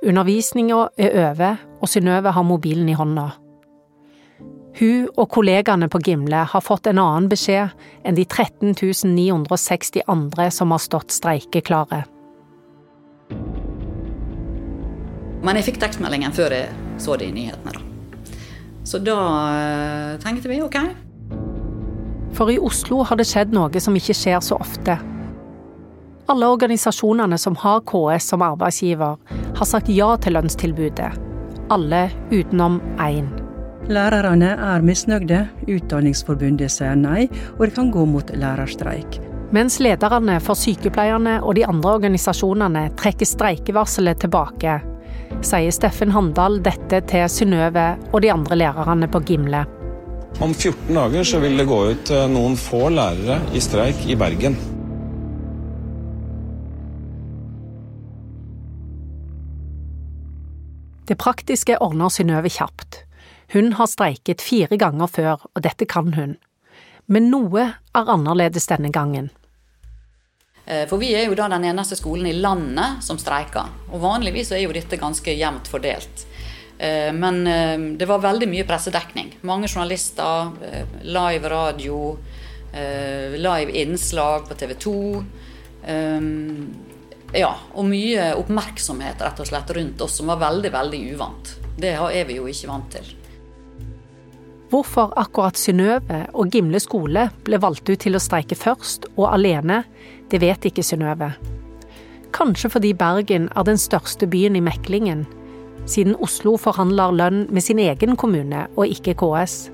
Undervisninga 0.06 0.88
er 0.98 1.14
over, 1.30 1.60
og 1.82 1.90
Synnøve 1.90 2.34
har 2.34 2.46
mobilen 2.46 2.90
i 2.90 2.98
hånda. 2.98 3.30
Hun 4.80 5.06
og 5.22 5.30
kollegaene 5.30 5.90
på 5.90 6.02
Gimle 6.02 6.42
har 6.50 6.66
fått 6.66 6.90
en 6.90 6.98
annen 6.98 7.30
beskjed 7.30 7.70
enn 8.02 8.18
de 8.18 8.26
13 8.26 8.74
960 9.14 10.02
andre 10.10 10.50
som 10.52 10.74
har 10.74 10.82
stått 10.82 11.14
streikeklare. 11.14 12.04
Men 15.44 15.60
jeg 15.60 15.70
fikk 15.70 15.82
tekstmeldingen 15.84 16.34
før 16.34 16.58
jeg 16.58 17.02
så 17.02 17.20
det 17.20 17.30
i 17.30 17.36
nyhetene. 17.38 17.78
da. 17.78 17.93
Så 18.94 19.00
da 19.02 19.20
eh, 19.50 20.20
tenkte 20.22 20.50
vi 20.50 20.60
ok. 20.62 20.76
For 22.38 22.52
i 22.52 22.60
Oslo 22.62 23.00
har 23.02 23.18
det 23.18 23.26
skjedd 23.26 23.50
noe 23.56 23.82
som 23.82 23.96
ikke 23.98 24.14
skjer 24.14 24.38
så 24.46 24.60
ofte. 24.62 25.00
Alle 26.30 26.50
organisasjonene 26.54 27.40
som 27.42 27.58
har 27.64 27.82
KS 27.90 28.30
som 28.30 28.46
arbeidsgiver, 28.46 29.18
har 29.58 29.66
sagt 29.66 29.90
ja 29.90 30.12
til 30.22 30.38
lønnstilbudet. 30.38 31.10
Alle 31.74 32.04
utenom 32.30 32.78
én. 33.02 33.34
Lærerne 33.90 34.54
er 34.62 34.86
misnøyde, 34.86 35.42
Utdanningsforbundet 35.66 36.78
sier 36.78 36.94
nei, 36.94 37.26
og 37.58 37.66
det 37.66 37.74
kan 37.74 37.90
gå 37.90 38.06
mot 38.06 38.30
lærerstreik. 38.30 39.18
Mens 39.58 39.82
lederne 39.82 40.38
for 40.38 40.54
sykepleierne 40.54 41.40
og 41.42 41.58
de 41.58 41.66
andre 41.66 41.98
organisasjonene 41.98 42.92
trekker 43.02 43.26
streikevarselet 43.26 44.22
tilbake, 44.22 44.84
sier 45.42 45.74
Steffen 45.74 46.14
Handal 46.14 46.60
dette 46.64 47.00
til 47.10 47.26
Synnøve 47.32 47.88
og 48.12 48.22
de 48.24 48.32
andre 48.34 48.58
lærerne 48.60 49.10
på 49.12 49.24
Gimle. 49.26 49.64
Om 50.42 50.54
14 50.54 50.94
dager 50.96 51.26
så 51.28 51.40
vil 51.44 51.58
det 51.58 51.68
gå 51.70 51.80
ut 51.94 52.12
eh, 52.14 52.30
noen 52.32 52.56
få 52.58 52.88
lærere 52.94 53.40
i 53.54 53.62
streik 53.62 54.06
i 54.10 54.18
Bergen. 54.20 54.58
Det 61.08 61.20
praktiske 61.20 61.78
ordner 61.84 62.10
Synnøve 62.14 62.50
kjapt. 62.50 63.04
Hun 63.54 63.74
har 63.78 63.92
streiket 63.92 64.42
fire 64.42 64.80
ganger 64.82 65.12
før, 65.12 65.46
og 65.54 65.64
dette 65.66 65.86
kan 65.86 66.14
hun. 66.16 66.38
Men 67.12 67.30
noe 67.30 67.68
er 67.94 68.14
annerledes 68.16 68.70
denne 68.72 68.90
gangen. 68.94 69.30
Eh, 70.66 70.86
For 70.88 70.98
vi 70.98 71.14
er 71.16 71.28
jo 71.28 71.36
da 71.38 71.50
den 71.52 71.66
eneste 71.68 71.98
skolen 72.00 72.28
i 72.30 72.38
landet 72.38 73.04
som 73.04 73.20
streiker. 73.20 73.72
Og 73.92 74.04
vanligvis 74.04 74.54
er 74.54 74.64
jo 74.64 74.76
dette 74.76 75.00
ganske 75.00 75.36
jevnt 75.36 75.68
fordelt. 75.72 76.26
Eh, 76.78 77.12
Men 77.14 77.48
eh, 77.48 77.78
det 78.00 78.08
var 78.08 78.24
veldig 78.24 78.50
mye 78.50 78.68
pressedekning. 78.68 79.36
Mange 79.42 79.68
journalister, 79.68 80.54
live 81.04 81.50
radio, 81.50 82.18
live 82.74 83.70
innslag 83.78 84.48
på 84.50 84.56
TV 84.58 84.72
2. 84.82 84.94
Ja, 87.38 87.52
og 87.78 87.86
mye 87.86 88.32
oppmerksomhet 88.34 89.22
rett 89.22 89.42
og 89.44 89.46
slett 89.46 89.70
rundt 89.78 90.02
oss 90.02 90.16
som 90.18 90.32
var 90.32 90.40
veldig, 90.42 90.72
veldig 90.74 91.02
uvant. 91.14 91.52
Det 91.78 91.92
er 91.94 92.26
vi 92.26 92.40
jo 92.40 92.48
ikke 92.50 92.72
vant 92.72 92.90
til. 92.96 93.12
Hvorfor 94.74 95.14
akkurat 95.22 95.60
Synnøve 95.60 96.24
og 96.34 96.50
Gimle 96.50 96.80
skole 96.82 97.28
ble 97.46 97.60
valgt 97.62 97.92
ut 97.92 98.00
til 98.02 98.18
å 98.18 98.22
streike 98.22 98.58
først, 98.58 99.06
og 99.14 99.28
alene, 99.30 99.84
det 100.34 100.42
vet 100.42 100.66
ikke 100.66 100.84
Synnøve. 100.86 101.30
Kanskje 102.34 102.72
fordi 102.74 102.96
Bergen 102.98 103.46
er 103.54 103.66
den 103.68 103.78
største 103.78 104.26
byen 104.26 104.58
i 104.58 104.64
meklingen, 104.66 105.28
siden 105.86 106.16
Oslo 106.24 106.56
forhandler 106.58 107.14
lønn 107.14 107.46
med 107.54 107.62
sin 107.62 107.82
egen 107.84 108.18
kommune 108.18 108.66
og 108.74 108.90
ikke 108.90 109.14
KS. 109.20 109.68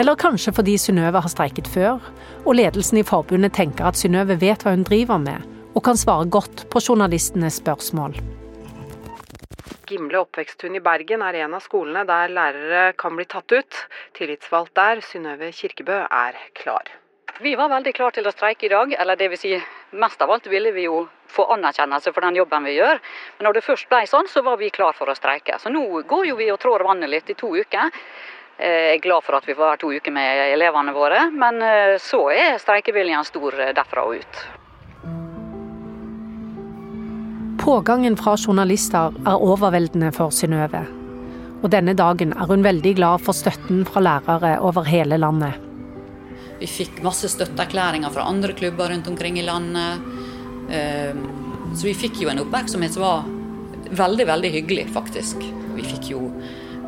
Eller 0.00 0.16
kanskje 0.16 0.54
fordi 0.56 0.78
Synnøve 0.80 1.20
har 1.20 1.28
streiket 1.28 1.68
før, 1.68 1.98
og 2.46 2.56
ledelsen 2.56 3.02
i 3.02 3.04
forbundet 3.04 3.52
tenker 3.58 3.90
at 3.90 4.00
Synnøve 4.00 4.38
vet 4.40 4.64
hva 4.64 4.72
hun 4.72 4.86
driver 4.88 5.20
med, 5.20 5.44
og 5.74 5.84
kan 5.84 6.00
svare 6.00 6.30
godt 6.30 6.64
på 6.72 6.80
journalistenes 6.86 7.60
spørsmål. 7.60 8.16
Gimle 9.90 10.22
oppveksthund 10.22 10.78
i 10.78 10.80
Bergen 10.80 11.20
er 11.26 11.42
en 11.42 11.58
av 11.58 11.66
skolene 11.66 12.06
der 12.08 12.32
lærere 12.32 12.82
kan 12.96 13.18
bli 13.18 13.26
tatt 13.28 13.52
ut. 13.52 13.84
Tillitsvalgt 14.16 14.72
der, 14.78 15.04
Synnøve 15.04 15.52
Kirkebø, 15.52 16.00
er 16.06 16.40
klar. 16.56 16.88
Vi 17.42 17.54
var 17.56 17.70
veldig 17.72 17.92
klare 17.96 18.12
til 18.18 18.26
å 18.28 18.32
streike 18.34 18.66
i 18.66 18.68
dag, 18.68 18.90
eller 19.00 19.16
det 19.16 19.30
vil 19.32 19.38
si, 19.40 19.54
mest 19.96 20.20
av 20.20 20.28
alt 20.34 20.48
ville 20.52 20.74
vi 20.76 20.82
jo 20.84 21.06
få 21.32 21.46
anerkjennelse 21.54 22.12
for 22.12 22.26
den 22.26 22.36
jobben 22.36 22.66
vi 22.68 22.74
gjør. 22.74 22.98
Men 23.38 23.46
når 23.48 23.56
det 23.56 23.62
først 23.64 23.88
ble 23.88 24.02
sånn, 24.10 24.28
så 24.28 24.42
var 24.44 24.58
vi 24.60 24.68
klare 24.68 24.92
for 24.98 25.08
å 25.08 25.14
streike. 25.16 25.56
Så 25.56 25.72
nå 25.72 26.02
går 26.10 26.26
jo 26.28 26.36
vi 26.36 26.50
og 26.52 26.58
trår 26.60 26.84
vannet 26.84 27.08
litt 27.08 27.32
i 27.32 27.36
to 27.40 27.48
uker. 27.56 27.94
Eh, 28.58 28.90
Jeg 28.90 28.98
er 28.98 29.04
glad 29.06 29.24
for 29.24 29.38
at 29.38 29.48
vi 29.48 29.54
får 29.54 29.70
være 29.70 29.80
to 29.80 29.92
uker 29.96 30.12
med 30.12 30.42
elevene 30.52 30.92
våre, 30.92 31.22
men 31.32 31.62
eh, 31.64 31.94
så 31.96 32.26
er 32.28 32.60
streikeviljen 32.60 33.24
stor 33.24 33.56
eh, 33.56 33.72
derfra 33.72 34.04
og 34.04 34.20
ut. 34.20 34.42
Pågangen 37.64 38.20
fra 38.20 38.36
journalister 38.36 39.16
er 39.24 39.48
overveldende 39.48 40.12
for 40.12 40.28
Synnøve. 40.28 40.84
Og 41.64 41.72
denne 41.72 41.96
dagen 41.96 42.36
er 42.36 42.52
hun 42.52 42.68
veldig 42.68 42.94
glad 43.00 43.24
for 43.24 43.32
støtten 43.32 43.86
fra 43.88 44.04
lærere 44.04 44.58
over 44.60 44.84
hele 44.84 45.16
landet. 45.16 45.69
Vi 46.60 46.68
fikk 46.68 47.00
masse 47.04 47.30
støtteerklæringer 47.32 48.12
fra 48.12 48.26
andre 48.28 48.52
klubber 48.56 48.92
rundt 48.92 49.08
omkring 49.08 49.38
i 49.40 49.46
landet. 49.46 50.00
Eh, 50.70 51.14
Så 51.70 51.86
vi 51.86 51.94
fikk 51.94 52.16
jo 52.18 52.28
en 52.28 52.40
oppmerksomhet 52.42 52.96
som 52.96 53.02
var 53.04 53.26
veldig, 53.94 54.24
veldig 54.26 54.50
hyggelig, 54.50 54.88
faktisk. 54.90 55.36
Vi 55.76 55.84
fikk 55.86 56.10
jo 56.10 56.24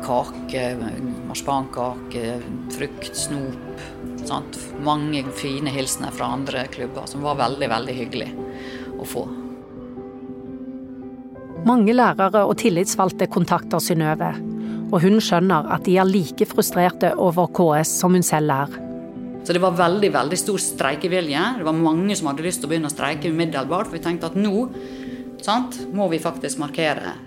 kake, 0.03 0.75
marsipankake, 1.29 2.41
frukt, 2.75 3.15
snop. 3.15 3.79
Sant? 4.27 4.59
Mange 4.83 5.23
fine 5.39 5.71
hilsener 5.71 6.11
fra 6.11 6.33
andre 6.35 6.67
klubber 6.67 7.07
som 7.07 7.23
var 7.23 7.39
veldig, 7.39 7.69
veldig 7.71 7.95
hyggelig 7.95 8.29
å 8.99 9.07
få. 9.07 9.25
Mange 11.63 11.95
lærere 11.95 12.43
og 12.43 12.57
tillitsvalgte 12.59 13.29
kontakter 13.31 13.79
Synnøve, 13.79 14.33
og 14.91 14.99
hun 14.99 15.21
skjønner 15.23 15.71
at 15.71 15.87
de 15.87 15.95
er 15.95 16.11
like 16.11 16.47
frustrerte 16.51 17.15
over 17.15 17.47
KS 17.55 18.01
som 18.03 18.19
hun 18.19 18.25
selv 18.27 18.51
er. 18.51 18.81
Så 19.43 19.51
det 19.51 19.59
var 19.59 19.75
veldig 19.75 20.09
veldig 20.13 20.39
stor 20.39 20.61
streikevilje. 20.61 21.43
Det 21.59 21.67
var 21.67 21.75
mange 21.75 22.15
som 22.15 22.29
hadde 22.31 22.45
lyst 22.45 22.63
til 22.63 22.69
å 22.69 22.71
begynne 22.71 22.87
å 22.87 22.93
streike 22.93 23.31
umiddelbart. 23.31 23.89
For 23.89 23.97
vi 23.97 24.03
tenkte 24.05 24.31
at 24.31 24.39
nå 24.39 24.69
sant, 25.43 25.81
må 25.91 26.07
vi 26.11 26.21
faktisk 26.23 26.61
markere. 26.63 27.17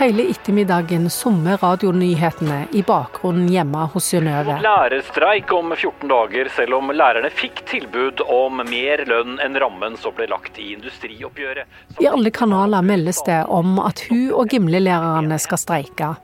Hele 0.00 0.30
ettermiddagen 0.30 1.10
summer 1.10 1.56
radionyhetene 1.56 2.66
i 2.72 2.80
bakgrunnen 2.82 3.50
hjemme 3.52 3.82
hos 3.92 4.06
Synnøve. 4.08 4.54
Lærerstreik 4.64 5.52
om 5.52 5.74
14 5.76 6.08
dager, 6.08 6.48
selv 6.56 6.78
om 6.78 6.88
lærerne 6.88 7.28
fikk 7.28 7.60
tilbud 7.68 8.22
om 8.24 8.62
mer 8.64 9.02
lønn 9.10 9.36
enn 9.44 9.60
rammen 9.60 9.98
som 10.00 10.16
ble 10.16 10.30
lagt 10.32 10.56
i 10.56 10.70
industrioppgjøret. 10.72 11.68
I 12.00 12.08
alle 12.08 12.32
kanaler 12.32 12.80
meldes 12.80 13.20
det 13.28 13.42
om 13.52 13.76
at 13.84 14.00
hun 14.08 14.30
og 14.40 14.48
Gimle-lærerne 14.48 15.36
skal 15.36 15.60
streike. 15.60 16.14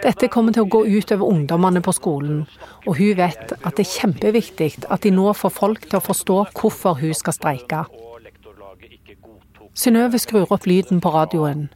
Dette 0.00 0.32
kommer 0.32 0.56
til 0.56 0.64
å 0.64 0.72
gå 0.72 0.86
ut 0.88 1.12
over 1.18 1.28
ungdommene 1.28 1.84
på 1.84 1.92
skolen, 2.00 2.46
og 2.86 2.96
hun 2.96 3.12
vet 3.20 3.58
at 3.60 3.76
det 3.76 3.84
er 3.84 3.92
kjempeviktig 3.92 4.72
at 4.88 5.04
de 5.04 5.12
nå 5.12 5.36
får 5.36 5.52
folk 5.52 5.84
til 5.84 6.00
å 6.00 6.06
forstå 6.08 6.42
hvorfor 6.56 6.96
hun 7.04 7.12
skal 7.12 7.36
streike. 7.36 7.84
Synnøve 9.78 10.18
skrur 10.18 10.50
opp 10.50 10.64
lyden 10.66 10.98
på 10.98 11.10
radioen. 11.14 11.68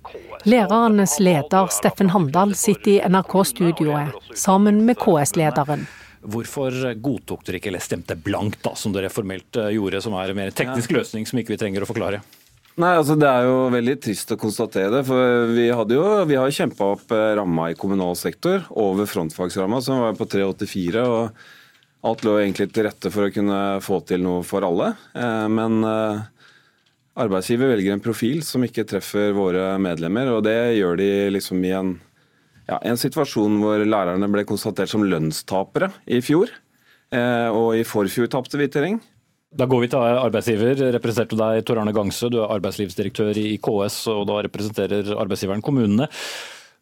Lærernes 0.42 1.20
leder 1.22 1.68
Steffen 1.70 2.10
Handal 2.10 2.56
sitter 2.58 2.96
i 2.96 3.00
NRK-studioet 3.06 4.34
sammen 4.34 4.80
med 4.88 4.98
KS-lederen. 4.98 5.84
Hvorfor 6.22 6.74
godtok 7.02 7.44
dere 7.46 7.60
ikke, 7.60 7.70
eller 7.70 7.82
stemte 7.82 8.16
blankt, 8.18 8.58
da, 8.64 8.74
som 8.78 8.94
dere 8.94 9.10
formelt 9.10 9.58
eh, 9.58 9.70
gjorde, 9.76 10.02
som 10.02 10.16
er 10.18 10.32
en 10.32 10.38
mer 10.38 10.50
teknisk 10.54 10.94
løsning 10.94 11.26
som 11.30 11.38
ikke 11.38 11.54
vi 11.54 11.60
trenger 11.62 11.86
å 11.86 11.88
forklare? 11.90 12.22
Nei, 12.82 12.90
altså 12.96 13.14
Det 13.20 13.28
er 13.28 13.46
jo 13.46 13.56
veldig 13.74 13.96
trist 14.02 14.34
å 14.34 14.40
konstatere 14.40 14.90
det. 14.96 15.04
for 15.06 15.54
Vi, 15.54 15.68
hadde 15.70 15.98
jo, 15.98 16.04
vi 16.26 16.38
har 16.40 16.58
kjempa 16.58 16.92
opp 16.96 17.14
eh, 17.14 17.30
ramma 17.38 17.70
i 17.70 17.78
kommunal 17.78 18.18
sektor 18.18 18.66
over 18.70 19.06
frontfagsramma, 19.06 19.82
som 19.84 20.02
var 20.02 20.18
på 20.18 20.26
384. 20.26 21.06
og 21.06 22.06
Alt 22.10 22.26
lå 22.26 22.38
egentlig 22.40 22.72
til 22.74 22.88
rette 22.88 23.14
for 23.14 23.28
å 23.28 23.34
kunne 23.34 23.58
få 23.82 24.02
til 24.10 24.26
noe 24.26 24.42
for 24.46 24.66
alle. 24.66 24.94
Eh, 25.14 25.48
men 25.54 25.82
Arbeidsgiver 27.12 27.74
velger 27.74 27.92
en 27.92 28.00
profil 28.00 28.40
som 28.46 28.62
ikke 28.64 28.86
treffer 28.88 29.34
våre 29.36 29.74
medlemmer, 29.82 30.30
og 30.32 30.46
det 30.46 30.56
gjør 30.78 30.96
de 30.96 31.08
liksom 31.34 31.60
i 31.68 31.74
en, 31.76 31.94
ja, 32.70 32.78
en 32.80 32.96
situasjon 33.00 33.58
hvor 33.60 33.84
lærerne 33.84 34.30
ble 34.32 34.46
konstatert 34.48 34.88
som 34.88 35.04
lønnstapere 35.04 35.90
i 36.08 36.22
fjor. 36.24 36.54
Eh, 37.12 37.48
og 37.52 37.76
i 37.76 37.84
forfjor 37.84 38.30
tapte 38.32 38.56
vi 38.60 38.70
terreng. 38.72 38.96
Da 39.52 39.66
går 39.68 39.84
vi 39.84 39.90
til 39.92 40.00
arbeidsgiver. 40.00 40.80
Representerte 40.94 41.36
deg 41.36 41.66
Tor 41.68 41.82
Arne 41.82 41.92
Gangse, 41.92 42.30
du 42.32 42.38
er 42.40 42.54
arbeidslivsdirektør 42.54 43.36
i 43.36 43.58
KS, 43.60 43.98
og 44.14 44.24
da 44.30 44.40
representerer 44.46 45.12
arbeidsgiveren 45.12 45.64
kommunene. 45.64 46.08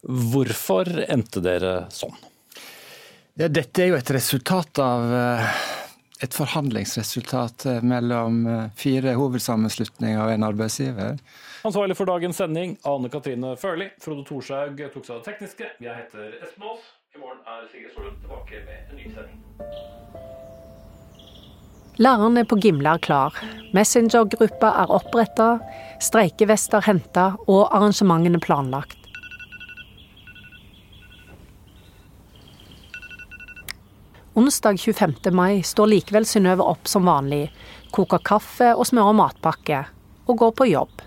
Hvorfor 0.06 0.88
endte 1.10 1.42
dere 1.42 1.88
sånn? 1.92 2.14
Ja, 3.40 3.48
dette 3.50 3.82
er 3.82 3.90
jo 3.90 3.98
et 3.98 4.14
resultat 4.14 4.78
av 4.84 5.10
eh, 5.16 5.60
et 6.24 6.34
forhandlingsresultat 6.36 7.66
eh, 7.66 7.82
mellom 7.82 8.46
eh, 8.46 8.64
fire 8.76 9.14
hovedsammenslutninger 9.16 10.20
og 10.20 10.32
en 10.34 10.46
arbeidsgiver. 10.50 11.20
Ansvarlig 11.64 11.96
for 11.96 12.10
dagens 12.10 12.40
sending, 12.40 12.76
Ane 12.88 13.10
Katrine 13.12 13.54
Førli. 13.60 13.90
Frode 14.04 14.26
Thorshaug 14.28 14.80
tok 14.92 15.06
seg 15.06 15.16
av 15.16 15.22
det 15.22 15.30
tekniske. 15.32 15.70
Jeg 15.80 15.96
heter 16.02 16.36
Espen 16.44 16.68
Aas. 16.68 16.92
I 17.10 17.18
morgen 17.18 17.40
er 17.42 17.64
Sigrid 17.72 17.90
Solund 17.96 18.20
tilbake 18.22 18.62
med 18.68 18.92
en 18.92 19.00
ny 19.00 19.08
sending. 19.16 19.40
Læreren 22.00 22.38
er 22.40 22.46
på 22.48 22.56
Gimle 22.56 22.94
er 22.96 23.02
klar. 23.02 23.34
Messenger-gruppa 23.76 24.70
er 24.84 24.92
oppretta, 24.94 25.50
streikevester 26.00 26.86
henta 26.86 27.34
og 27.44 27.66
arrangementene 27.66 28.40
planlagt. 28.40 28.99
Onsdag 34.40 34.78
25. 34.80 35.14
mai 35.32 35.62
står 35.62 35.86
likevel 35.86 36.24
Synnøve 36.26 36.64
opp 36.64 36.88
som 36.88 37.04
vanlig, 37.04 37.50
koker 37.92 38.22
kaffe 38.24 38.70
og 38.72 38.86
smører 38.88 39.12
matpakke, 39.12 39.80
og 40.24 40.36
går 40.40 40.52
på 40.56 40.66
jobb. 40.70 41.02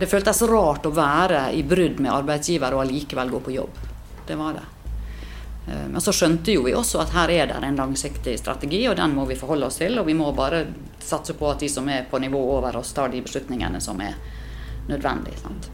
Det 0.00 0.08
føltes 0.10 0.42
rart 0.50 0.88
å 0.88 0.90
være 0.96 1.44
i 1.54 1.60
brudd 1.62 2.00
med 2.02 2.10
arbeidsgiver 2.10 2.74
og 2.74 2.82
allikevel 2.82 3.30
gå 3.36 3.40
på 3.44 3.54
jobb. 3.54 3.78
Det 4.26 4.38
var 4.40 4.56
det. 4.58 4.64
Eh, 5.68 5.84
men 5.92 6.02
så 6.02 6.10
skjønte 6.10 6.56
jo 6.56 6.64
vi 6.66 6.74
også 6.74 7.04
at 7.04 7.14
her 7.14 7.30
er 7.36 7.52
det 7.52 7.60
en 7.60 7.78
langsiktig 7.84 8.34
strategi, 8.40 8.80
og 8.90 8.96
den 8.98 9.14
må 9.14 9.28
vi 9.30 9.36
forholde 9.38 9.68
oss 9.70 9.78
til. 9.78 10.00
Og 10.02 10.10
vi 10.10 10.16
må 10.18 10.32
bare 10.34 10.64
satse 10.98 11.38
på 11.38 11.52
at 11.54 11.62
de 11.62 11.70
som 11.70 11.86
er 11.86 12.10
på 12.10 12.18
nivå 12.18 12.42
over 12.56 12.82
oss, 12.82 12.90
tar 12.98 13.14
de 13.14 13.22
beslutningene 13.22 13.78
som 13.84 14.02
er 14.02 14.18
nødvendige. 14.90 15.38
Sant? 15.44 15.70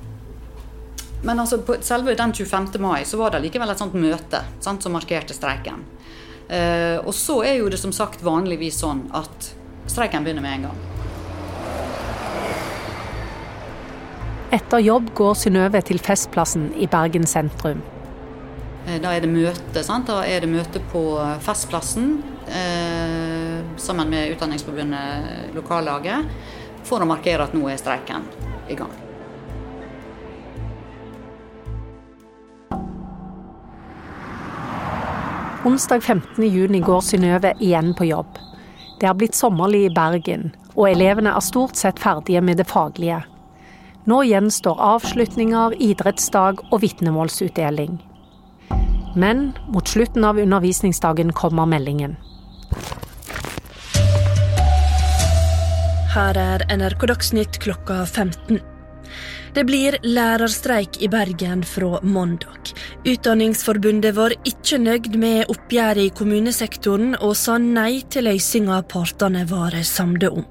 Men 1.22 1.40
altså, 1.40 1.58
på 1.58 1.76
selve 1.80 2.14
den 2.14 2.34
25. 2.34 2.68
mai 2.80 3.04
så 3.04 3.18
var 3.18 3.34
det 3.34 3.42
likevel 3.42 3.70
et 3.72 3.80
sånt 3.80 3.96
møte 3.98 4.42
sant, 4.60 4.82
som 4.82 4.94
markerte 4.94 5.34
streiken. 5.34 5.82
Eh, 6.48 6.96
og 7.02 7.14
så 7.14 7.42
er 7.44 7.58
jo 7.58 7.68
det 7.68 7.80
som 7.80 7.92
sagt 7.92 8.22
vanligvis 8.24 8.78
sånn 8.80 9.02
at 9.16 9.50
streiken 9.90 10.24
begynner 10.24 10.44
med 10.44 10.58
en 10.58 10.68
gang. 10.68 10.84
Etter 14.54 14.80
jobb 14.80 15.10
går 15.18 15.34
Synnøve 15.36 15.82
til 15.84 16.00
Festplassen 16.00 16.70
i 16.78 16.86
Bergen 16.88 17.26
sentrum. 17.28 17.82
Eh, 18.86 18.96
da 19.02 19.12
er 19.12 19.26
det 19.26 19.32
møte. 19.32 19.82
Sant? 19.84 20.08
Da 20.08 20.22
er 20.24 20.46
det 20.46 20.52
møte 20.52 20.80
på 20.94 21.02
Festplassen 21.44 22.14
eh, 22.46 23.58
sammen 23.76 24.14
med 24.14 24.32
Utdanningsforbundet, 24.36 25.52
lokallaget, 25.58 26.32
for 26.88 27.02
å 27.02 27.10
markere 27.10 27.44
at 27.44 27.58
nå 27.58 27.66
er 27.68 27.82
streiken 27.82 28.24
i 28.70 28.78
gang. 28.78 29.07
Onsdag 35.66 35.98
15.6 35.98 36.80
går 36.86 37.00
Synnøve 37.02 37.50
igjen 37.58 37.90
på 37.98 38.06
jobb. 38.06 38.36
Det 39.00 39.08
har 39.08 39.16
blitt 39.18 39.34
sommerlig 39.34 39.88
i 39.88 39.90
Bergen, 39.90 40.52
og 40.76 40.86
elevene 40.92 41.32
er 41.34 41.42
stort 41.42 41.74
sett 41.74 41.98
ferdige 41.98 42.38
med 42.46 42.60
det 42.60 42.68
faglige. 42.70 43.24
Nå 44.06 44.20
gjenstår 44.22 44.78
avslutninger, 44.78 45.74
idrettsdag 45.82 46.62
og 46.70 46.78
vitnemålsutdeling. 46.84 47.98
Men 49.18 49.50
mot 49.74 49.90
slutten 49.90 50.24
av 50.24 50.38
undervisningsdagen 50.38 51.34
kommer 51.34 51.66
meldingen. 51.66 52.14
Her 56.14 56.38
er 56.38 56.68
NRK 56.70 57.08
Dagsnytt 57.10 57.58
klokka 57.66 58.04
15. 58.06 58.62
Det 59.54 59.64
blir 59.64 59.96
lærerstreik 60.04 61.00
i 61.02 61.08
Bergen 61.08 61.64
fra 61.64 62.00
mandag. 62.02 62.72
Utdanningsforbundet 63.08 64.14
var 64.16 64.34
ikke 64.44 64.78
nøyd 64.82 65.16
med 65.16 65.50
oppgjøret 65.52 66.08
i 66.08 66.14
kommunesektoren, 66.14 67.14
og 67.20 67.36
sa 67.36 67.58
nei 67.58 68.02
til 68.10 68.28
løsninga 68.28 68.82
partene 68.90 69.46
var 69.48 69.76
samde 69.84 70.30
om. 70.30 70.46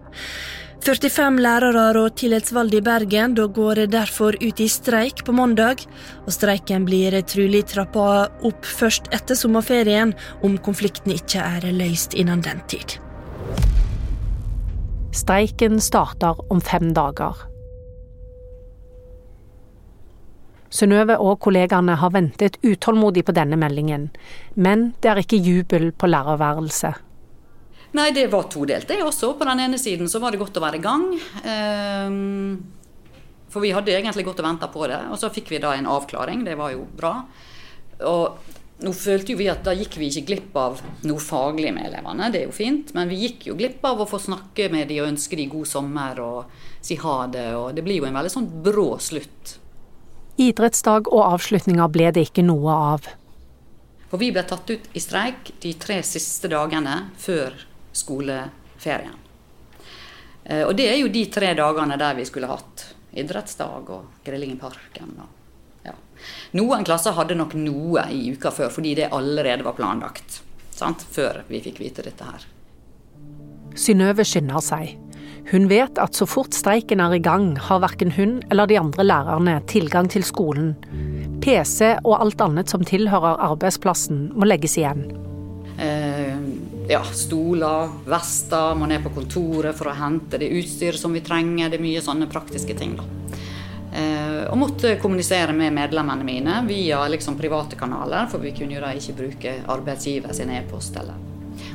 45 0.87 1.41
lærere 1.43 1.99
og 1.99 2.13
tillitsvalgte 2.15 2.79
i 2.79 2.83
Bergen 2.85 3.33
da 3.35 3.47
går 3.51 3.87
derfor 3.91 4.37
ut 4.39 4.61
i 4.63 4.69
streik 4.71 5.25
på 5.25 5.33
mandag. 5.35 5.83
og 6.25 6.31
Streiken 6.31 6.85
blir 6.85 7.17
trolig 7.27 7.65
trappa 7.67 8.29
opp 8.45 8.65
først 8.65 9.09
etter 9.11 9.35
sommerferien, 9.35 10.13
om 10.43 10.57
konflikten 10.57 11.11
ikke 11.11 11.43
er 11.43 11.67
løst 11.73 12.13
innen 12.13 12.41
den 12.41 12.61
tid. 12.67 12.99
Streiken 15.11 15.81
starter 15.81 16.39
om 16.49 16.61
fem 16.61 16.93
dager. 16.93 17.46
Synnøve 20.69 21.15
og 21.23 21.39
kollegaene 21.43 21.95
har 22.01 22.11
ventet 22.11 22.57
utålmodig 22.63 23.23
på 23.27 23.35
denne 23.35 23.59
meldingen, 23.59 24.09
men 24.55 24.91
det 25.01 25.11
er 25.11 25.21
ikke 25.21 25.39
jubel 25.39 25.91
på 25.95 26.09
lærerværelset. 26.11 27.03
Nei, 27.95 28.09
det 28.11 28.27
var 28.29 28.49
todelt, 28.51 28.87
det 28.89 28.99
også. 29.01 29.31
På 29.39 29.47
den 29.47 29.61
ene 29.63 29.79
siden 29.79 30.09
så 30.11 30.19
var 30.19 30.33
det 30.33 30.41
godt 30.41 30.59
å 30.59 30.63
være 30.63 30.77
i 30.77 30.83
gang. 30.83 31.05
Ehm, 31.47 32.57
for 33.49 33.63
vi 33.63 33.71
hadde 33.71 33.93
egentlig 33.95 34.25
gått 34.27 34.41
og 34.43 34.49
venta 34.49 34.67
på 34.69 34.83
det. 34.91 34.99
Og 35.07 35.17
så 35.21 35.31
fikk 35.33 35.53
vi 35.53 35.61
da 35.63 35.71
en 35.73 35.87
avklaring, 35.89 36.43
det 36.45 36.57
var 36.59 36.73
jo 36.75 36.83
bra. 36.97 37.13
Og 38.11 38.83
nå 38.83 38.91
følte 38.93 39.33
jo 39.33 39.39
vi 39.39 39.47
at 39.49 39.63
da 39.65 39.73
gikk 39.73 39.95
vi 39.97 40.11
ikke 40.11 40.25
glipp 40.27 40.57
av 40.59 40.81
noe 41.07 41.23
faglig 41.23 41.71
med 41.73 41.87
elevene, 41.87 42.27
det 42.29 42.43
er 42.43 42.51
jo 42.51 42.57
fint. 42.57 42.91
Men 42.93 43.09
vi 43.09 43.21
gikk 43.23 43.47
jo 43.49 43.55
glipp 43.57 43.87
av 43.87 44.03
å 44.03 44.09
få 44.09 44.19
snakke 44.21 44.67
med 44.73 44.91
de 44.91 44.99
og 45.01 45.13
ønske 45.13 45.39
de 45.39 45.47
god 45.49 45.71
sommer 45.71 46.19
og 46.21 46.59
si 46.83 46.99
ha 47.01 47.15
det. 47.31 47.47
Og 47.55 47.71
det 47.73 47.87
blir 47.87 48.03
jo 48.03 48.09
en 48.11 48.19
veldig 48.19 48.35
sånn 48.35 48.51
brå 48.67 48.91
slutt 49.01 49.55
Idrettsdag 50.37 51.07
og 51.09 51.23
avslutninger 51.33 51.87
ble 51.89 52.11
det 52.13 52.27
ikke 52.27 52.45
noe 52.45 52.73
av. 52.93 53.07
For 54.07 54.21
vi 54.21 54.29
ble 54.31 54.43
tatt 54.47 54.69
ut 54.69 54.91
i 54.93 55.01
streik 55.01 55.55
de 55.63 55.73
tre 55.81 55.97
siste 56.05 56.49
dagene 56.51 57.07
før 57.17 57.55
skoleferien. 57.97 59.17
Eh, 60.45 60.61
og 60.63 60.75
det 60.77 60.87
er 60.91 60.99
jo 61.01 61.09
de 61.11 61.25
tre 61.33 61.55
dagene 61.57 61.97
der 61.99 62.15
vi 62.19 62.27
skulle 62.29 62.51
hatt 62.51 62.85
idrettsdag 63.17 63.89
og 63.89 64.21
grilling 64.23 64.53
i 64.53 64.59
parken. 64.61 65.15
Ja. 65.83 65.95
Noen 66.59 66.85
klasser 66.85 67.17
hadde 67.17 67.35
nok 67.39 67.57
noe 67.57 68.05
i 68.13 68.29
uka 68.35 68.53
før, 68.53 68.69
fordi 68.77 68.93
det 69.01 69.09
allerede 69.11 69.65
var 69.65 69.75
planlagt. 69.79 70.41
Sant? 70.69 71.01
Før 71.01 71.41
vi 71.49 71.63
fikk 71.65 71.81
vite 71.81 72.05
dette 72.05 72.29
her. 72.29 72.45
Synnøve 73.77 74.25
skynder 74.25 74.61
seg. 74.61 74.93
Hun 75.49 75.67
vet 75.67 75.97
at 75.97 76.15
så 76.15 76.25
fort 76.27 76.51
streiken 76.51 76.99
er 76.99 77.13
i 77.15 77.21
gang, 77.23 77.53
har 77.55 77.79
verken 77.79 78.11
hun 78.11 78.41
eller 78.51 78.67
de 78.67 78.79
andre 78.81 79.05
lærerne 79.05 79.53
tilgang 79.71 80.09
til 80.11 80.25
skolen. 80.27 80.73
PC 81.43 81.93
og 82.03 82.17
alt 82.17 82.41
annet 82.43 82.67
som 82.67 82.83
tilhører 82.83 83.39
arbeidsplassen, 83.45 84.25
må 84.35 84.47
legges 84.49 84.75
igjen. 84.75 85.05
Eh, 85.79 86.33
ja, 86.89 86.99
stoler, 87.15 87.93
vester, 88.09 88.73
må 88.75 88.89
ned 88.91 89.05
på 89.05 89.13
kontoret 89.15 89.77
for 89.77 89.87
å 89.87 89.95
hente 89.95 90.39
det 90.41 90.49
utstyret 90.51 90.99
som 90.99 91.15
vi 91.15 91.23
trenger. 91.23 91.69
Det 91.71 91.79
er 91.79 91.85
mye 91.85 92.03
sånne 92.03 92.27
praktiske 92.31 92.75
ting, 92.75 92.97
da. 92.99 93.05
Eh, 93.97 94.41
og 94.49 94.57
måtte 94.59 94.97
kommunisere 94.99 95.55
med 95.55 95.77
medlemmene 95.77 96.27
mine 96.27 96.57
via 96.67 97.05
liksom 97.07 97.37
private 97.39 97.79
kanaler, 97.79 98.27
for 98.27 98.43
vi 98.43 98.51
kunne 98.57 98.75
jo 98.75 98.83
da 98.83 98.91
ikke 98.91 99.15
bruke 99.21 99.55
arbeidsgiver 99.77 100.35
sin 100.35 100.51
e-post. 100.51 100.99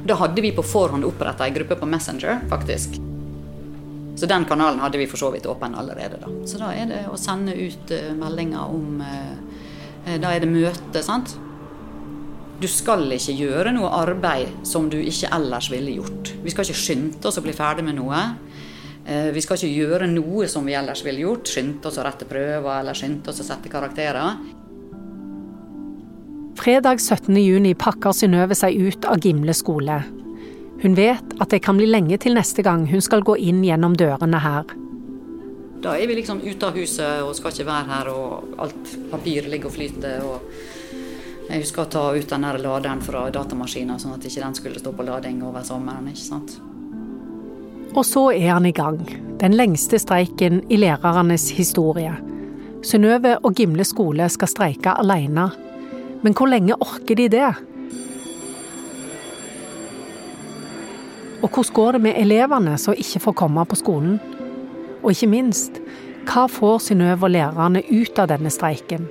Da 0.04 0.20
hadde 0.20 0.44
vi 0.44 0.52
på 0.52 0.66
forhånd 0.66 1.08
oppretta 1.08 1.48
ei 1.48 1.56
gruppe 1.56 1.80
på 1.80 1.88
Messenger, 1.88 2.44
faktisk. 2.52 3.00
Så 4.16 4.28
den 4.28 4.44
kanalen 4.44 4.82
hadde 4.82 5.00
vi 5.00 5.06
for 5.08 5.20
så 5.20 5.30
vidt 5.32 5.46
åpen 5.48 5.74
allerede. 5.74 6.20
da. 6.20 6.32
Så 6.46 6.60
da 6.60 6.72
er 6.76 6.90
det 6.90 7.00
å 7.08 7.16
sende 7.20 7.54
ut 7.56 7.92
uh, 7.94 8.12
meldinger 8.18 8.74
om 8.74 9.00
uh, 9.00 10.18
Da 10.18 10.32
er 10.34 10.42
det 10.42 10.50
møte, 10.50 11.02
sant. 11.02 11.36
Du 12.60 12.66
skal 12.70 13.06
ikke 13.14 13.34
gjøre 13.38 13.72
noe 13.74 13.90
arbeid 13.94 14.66
som 14.66 14.88
du 14.90 14.98
ikke 14.98 15.30
ellers 15.34 15.70
ville 15.70 15.94
gjort. 15.96 16.32
Vi 16.42 16.50
skal 16.50 16.66
ikke 16.66 16.78
skynde 16.78 17.28
oss 17.30 17.38
å 17.38 17.44
bli 17.44 17.54
ferdig 17.54 17.84
med 17.86 17.96
noe. 17.98 18.22
Vi 19.34 19.42
skal 19.42 19.58
ikke 19.58 19.70
gjøre 19.70 20.08
noe 20.10 20.46
som 20.50 20.66
vi 20.66 20.74
ellers 20.78 21.02
ville 21.06 21.24
gjort. 21.24 21.50
Skynde 21.50 21.90
oss 21.90 21.98
å 21.98 22.06
rette 22.06 22.26
prøver 22.30 22.80
eller 22.80 22.98
skynde 22.98 23.30
oss 23.30 23.42
å 23.42 23.46
sette 23.46 23.70
karakterer. 23.70 24.38
Fredag 26.62 27.00
17.6 27.02 27.74
pakker 27.74 28.14
Synnøve 28.14 28.54
seg 28.58 28.76
ut 28.78 29.06
av 29.10 29.22
Gimle 29.22 29.54
skole. 29.56 30.02
Hun 30.82 30.96
vet 30.98 31.34
at 31.38 31.50
det 31.50 31.62
kan 31.62 31.78
bli 31.78 31.86
lenge 31.86 32.18
til 32.18 32.34
neste 32.34 32.62
gang 32.66 32.88
hun 32.90 33.02
skal 33.04 33.22
gå 33.22 33.36
inn 33.38 33.62
gjennom 33.62 33.94
dørene 33.98 34.40
her. 34.42 34.72
Da 35.82 35.96
er 35.98 36.06
vi 36.06 36.16
liksom 36.18 36.42
ute 36.42 36.66
av 36.66 36.76
huset 36.78 37.22
og 37.22 37.34
skal 37.38 37.54
ikke 37.54 37.66
være 37.66 37.88
her, 37.90 38.10
og 38.10 38.58
alt 38.62 38.92
papir 39.10 39.48
ligger 39.50 39.70
og 39.70 39.76
flyter. 39.76 40.22
og 40.26 41.48
Jeg 41.48 41.62
husker 41.62 41.82
å 41.82 41.90
ta 41.90 42.04
ut 42.14 42.28
den 42.34 42.46
der 42.46 42.58
laderen 42.62 43.02
fra 43.02 43.24
datamaskinen, 43.34 43.98
sånn 43.98 44.14
at 44.14 44.26
ikke 44.26 44.44
den 44.44 44.58
skulle 44.58 44.82
stå 44.82 44.92
på 44.94 45.06
lading 45.06 45.42
over 45.46 45.66
sommeren. 45.66 46.06
ikke 46.10 46.26
sant? 46.26 46.58
Og 47.92 48.04
så 48.06 48.30
er 48.32 48.54
han 48.54 48.66
i 48.66 48.72
gang. 48.72 49.02
Den 49.38 49.54
lengste 49.58 49.98
streiken 49.98 50.62
i 50.70 50.78
lærernes 50.78 51.50
historie. 51.50 52.14
Synnøve 52.82 53.36
og 53.42 53.54
Gimle 53.54 53.84
skole 53.84 54.28
skal 54.30 54.50
streike 54.50 54.94
alene. 54.98 55.50
Men 56.22 56.34
hvor 56.34 56.50
lenge 56.50 56.78
orker 56.78 57.18
de 57.18 57.28
det? 57.28 57.50
Og 61.42 61.48
hvordan 61.50 61.74
går 61.74 61.92
det 61.92 62.00
med 62.00 62.14
elevene 62.16 62.78
som 62.78 62.94
ikke 62.94 63.20
får 63.20 63.32
komme 63.32 63.64
på 63.66 63.76
skolen? 63.76 64.20
Og 65.02 65.10
ikke 65.10 65.26
minst, 65.26 65.80
hva 66.22 66.46
får 66.46 66.78
Synnøve 66.86 67.26
og 67.26 67.34
lærerne 67.34 67.82
ut 67.90 68.18
av 68.22 68.28
denne 68.30 68.50
streiken? 68.50 69.08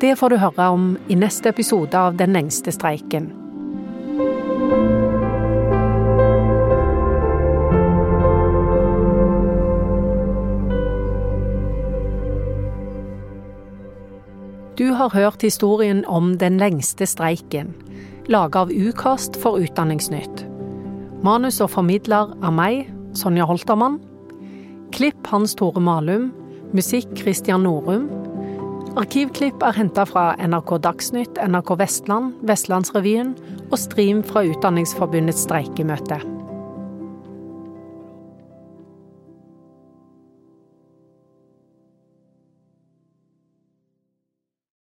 Det 0.00 0.18
får 0.20 0.28
du 0.28 0.36
høre 0.36 0.68
om 0.68 0.90
i 1.08 1.16
neste 1.16 1.48
episode 1.48 1.96
av 1.96 2.18
Den 2.20 2.36
lengste 2.36 2.72
streiken. 2.72 3.30
Du 14.76 14.92
har 14.92 15.08
hørt 15.08 15.42
historien 15.42 16.04
om 16.04 16.36
Den 16.38 16.58
lengste 16.58 17.06
streiken, 17.06 17.72
laga 18.28 18.66
av 18.66 18.70
Ukast 18.70 19.40
for 19.40 19.56
Utdanningsnytt. 19.56 20.45
Manus 21.24 21.60
og 21.64 21.70
formidler 21.72 22.34
er 22.44 22.52
meg, 22.54 22.90
Sonja 23.16 23.46
Holtermann. 23.48 24.00
Klipp 24.94 25.26
Hans 25.32 25.56
Tore 25.56 25.80
Malum. 25.80 26.30
Musikk 26.76 27.12
Christian 27.16 27.64
Norum. 27.64 28.08
Arkivklipp 28.96 29.64
er 29.64 29.76
henta 29.76 30.06
fra 30.08 30.30
NRK 30.40 30.76
Dagsnytt, 30.84 31.40
NRK 31.40 31.74
Vestland, 31.80 32.32
Vestlandsrevyen 32.48 33.34
og 33.70 33.78
Stream 33.80 34.24
fra 34.24 34.44
Utdanningsforbundets 34.48 35.44
streikemøte. 35.44 36.35